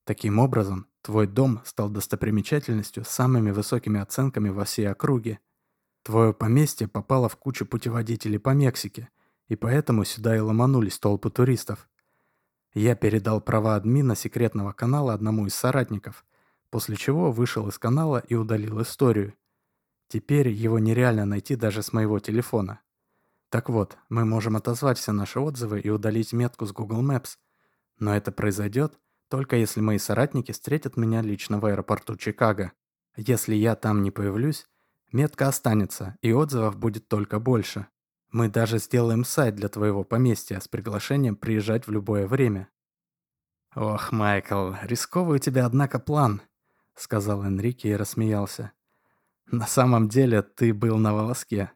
Таким 0.05 0.39
образом, 0.39 0.87
твой 1.01 1.25
дом 1.25 1.61
стал 1.65 1.89
достопримечательностью 1.89 3.05
с 3.05 3.09
самыми 3.09 3.51
высокими 3.51 3.99
оценками 3.99 4.49
во 4.49 4.65
всей 4.65 4.89
округе. 4.89 5.39
Твое 6.03 6.33
поместье 6.33 6.87
попало 6.87 7.29
в 7.29 7.37
кучу 7.37 7.65
путеводителей 7.65 8.39
по 8.39 8.49
Мексике, 8.49 9.09
и 9.47 9.55
поэтому 9.55 10.05
сюда 10.05 10.35
и 10.35 10.39
ломанулись 10.39 10.99
толпы 10.99 11.29
туристов. 11.29 11.89
Я 12.73 12.95
передал 12.95 13.41
права 13.41 13.75
админа 13.75 14.15
секретного 14.15 14.73
канала 14.73 15.13
одному 15.13 15.47
из 15.47 15.55
соратников, 15.55 16.25
после 16.69 16.95
чего 16.95 17.31
вышел 17.31 17.67
из 17.69 17.77
канала 17.77 18.23
и 18.27 18.35
удалил 18.35 18.81
историю. 18.81 19.33
Теперь 20.07 20.49
его 20.49 20.79
нереально 20.79 21.25
найти 21.25 21.55
даже 21.55 21.81
с 21.81 21.93
моего 21.93 22.19
телефона. 22.19 22.81
Так 23.49 23.69
вот, 23.69 23.97
мы 24.09 24.25
можем 24.25 24.55
отозвать 24.55 24.97
все 24.97 25.11
наши 25.11 25.39
отзывы 25.39 25.79
и 25.79 25.89
удалить 25.89 26.33
метку 26.33 26.65
с 26.65 26.71
Google 26.71 27.03
Maps. 27.03 27.37
Но 27.99 28.15
это 28.15 28.31
произойдет 28.31 28.99
только 29.33 29.55
если 29.55 29.81
мои 29.81 29.97
соратники 29.97 30.51
встретят 30.51 30.95
меня 30.95 31.23
лично 31.23 31.59
в 31.59 31.65
аэропорту 31.65 32.15
Чикаго. 32.15 32.71
Если 33.15 33.55
я 33.55 33.75
там 33.75 34.03
не 34.03 34.11
появлюсь, 34.11 34.67
метка 35.13 35.47
останется, 35.47 36.17
и 36.21 36.33
отзывов 36.33 36.77
будет 36.77 37.07
только 37.07 37.39
больше. 37.39 37.87
Мы 38.31 38.49
даже 38.49 38.79
сделаем 38.79 39.23
сайт 39.23 39.55
для 39.55 39.69
твоего 39.69 40.03
поместья 40.03 40.59
с 40.59 40.67
приглашением 40.67 41.35
приезжать 41.35 41.87
в 41.87 41.91
любое 41.91 42.27
время. 42.27 42.69
Ох, 43.75 44.11
Майкл, 44.11 44.73
рисковый 44.83 45.37
у 45.37 45.39
тебя, 45.39 45.65
однако, 45.65 45.99
план, 45.99 46.41
сказал 46.95 47.43
Энрике 47.43 47.89
и 47.89 47.95
рассмеялся. 47.95 48.71
На 49.45 49.67
самом 49.67 50.09
деле 50.09 50.41
ты 50.41 50.73
был 50.73 50.97
на 50.97 51.13
волоске. 51.13 51.71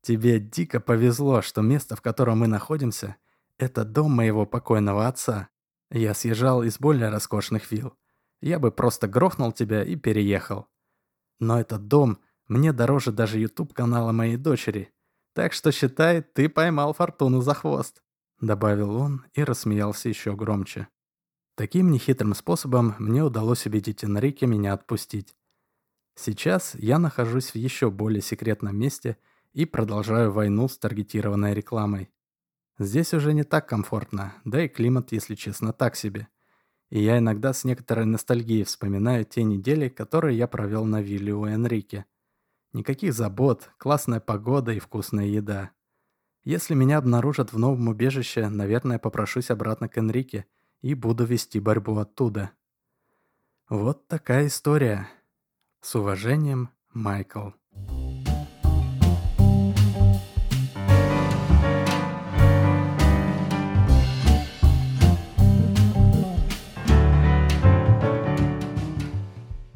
Тебе 0.00 0.38
дико 0.38 0.80
повезло, 0.80 1.42
что 1.42 1.62
место, 1.62 1.96
в 1.96 2.02
котором 2.02 2.40
мы 2.40 2.46
находимся, 2.46 3.16
это 3.58 3.84
дом 3.84 4.12
моего 4.12 4.46
покойного 4.46 5.06
отца. 5.06 5.48
Я 5.90 6.14
съезжал 6.14 6.62
из 6.62 6.78
более 6.78 7.08
роскошных 7.08 7.70
вилл. 7.70 7.96
Я 8.40 8.58
бы 8.58 8.70
просто 8.70 9.06
грохнул 9.06 9.52
тебя 9.52 9.82
и 9.82 9.96
переехал. 9.96 10.66
Но 11.40 11.60
этот 11.60 11.88
дом 11.88 12.18
мне 12.48 12.72
дороже 12.72 13.12
даже 13.12 13.38
YouTube-канала 13.38 14.12
моей 14.12 14.36
дочери. 14.36 14.92
Так 15.32 15.52
что 15.52 15.72
считай, 15.72 16.22
ты 16.22 16.48
поймал 16.48 16.92
фортуну 16.92 17.40
за 17.40 17.54
хвост»,— 17.54 18.02
добавил 18.40 18.96
он 18.96 19.24
и 19.32 19.42
рассмеялся 19.42 20.08
еще 20.08 20.36
громче. 20.36 20.88
Таким 21.56 21.90
нехитрым 21.90 22.34
способом 22.34 22.96
мне 22.98 23.22
удалось 23.22 23.66
убедить 23.66 24.02
Энрике 24.02 24.46
меня 24.46 24.72
отпустить. 24.72 25.36
Сейчас 26.16 26.74
я 26.74 26.98
нахожусь 26.98 27.50
в 27.50 27.56
еще 27.56 27.90
более 27.90 28.22
секретном 28.22 28.76
месте 28.76 29.16
и 29.52 29.64
продолжаю 29.64 30.32
войну 30.32 30.68
с 30.68 30.78
таргетированной 30.78 31.54
рекламой. 31.54 32.10
Здесь 32.78 33.14
уже 33.14 33.34
не 33.34 33.44
так 33.44 33.68
комфортно, 33.68 34.34
да 34.44 34.64
и 34.64 34.68
климат, 34.68 35.12
если 35.12 35.36
честно, 35.36 35.72
так 35.72 35.94
себе. 35.94 36.26
И 36.90 37.00
я 37.00 37.18
иногда 37.18 37.52
с 37.52 37.64
некоторой 37.64 38.04
ностальгией 38.04 38.64
вспоминаю 38.64 39.24
те 39.24 39.44
недели, 39.44 39.88
которые 39.88 40.36
я 40.36 40.48
провел 40.48 40.84
на 40.84 41.00
вилле 41.00 41.32
у 41.34 41.46
Энрике. 41.46 42.04
Никаких 42.74 43.14
забот, 43.14 43.70
классная 43.78 44.18
погода 44.18 44.72
и 44.72 44.80
вкусная 44.80 45.26
еда. 45.26 45.70
Если 46.42 46.74
меня 46.74 46.98
обнаружат 46.98 47.52
в 47.52 47.58
новом 47.58 47.86
убежище, 47.86 48.48
наверное, 48.48 48.98
попрошусь 48.98 49.52
обратно 49.52 49.88
к 49.88 49.96
Энрике 49.96 50.44
и 50.82 50.94
буду 50.94 51.24
вести 51.24 51.60
борьбу 51.60 51.96
оттуда. 51.98 52.50
Вот 53.68 54.08
такая 54.08 54.48
история. 54.48 55.08
С 55.80 55.94
уважением, 55.94 56.68
Майкл. 56.92 57.50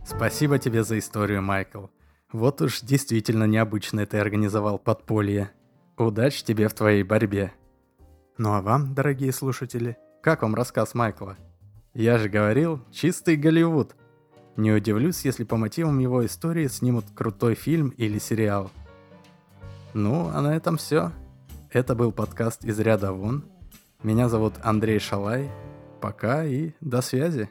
Спасибо 0.05 0.59
тебе 0.59 0.83
за 0.83 0.99
историю, 0.99 1.43
Майкл. 1.43 1.87
Вот 2.33 2.61
уж 2.61 2.81
действительно 2.83 3.45
необычно 3.45 4.05
ты 4.05 4.19
организовал 4.19 4.79
подполье. 4.79 5.51
Удачи 5.97 6.45
тебе 6.45 6.69
в 6.69 6.75
твоей 6.75 7.03
борьбе. 7.03 7.53
Ну 8.37 8.53
а 8.53 8.61
вам, 8.61 8.95
дорогие 8.95 9.33
слушатели, 9.33 9.97
как 10.23 10.43
вам 10.43 10.55
рассказ 10.55 10.95
Майкла? 10.95 11.37
Я 11.95 12.19
же 12.19 12.29
говорил, 12.29 12.85
чистый 12.93 13.37
Голливуд. 13.37 13.97
Не 14.57 14.73
удивлюсь, 14.73 15.25
если 15.25 15.45
по 15.45 15.57
мотивам 15.57 16.01
его 16.01 16.25
истории 16.27 16.67
снимут 16.67 17.07
крутой 17.15 17.55
фильм 17.55 17.89
или 17.91 18.19
сериал. 18.19 18.71
Ну, 19.95 20.29
а 20.29 20.43
на 20.43 20.55
этом 20.55 20.77
все. 20.77 21.13
Это 21.71 21.95
был 21.95 22.13
подкаст 22.13 22.65
«Из 22.65 22.79
ряда 22.79 23.13
вон». 23.13 23.45
Меня 24.03 24.29
зовут 24.29 24.55
Андрей 24.63 24.99
Шалай. 24.99 25.51
Пока 26.01 26.45
и 26.45 26.73
до 26.81 27.01
связи. 27.01 27.51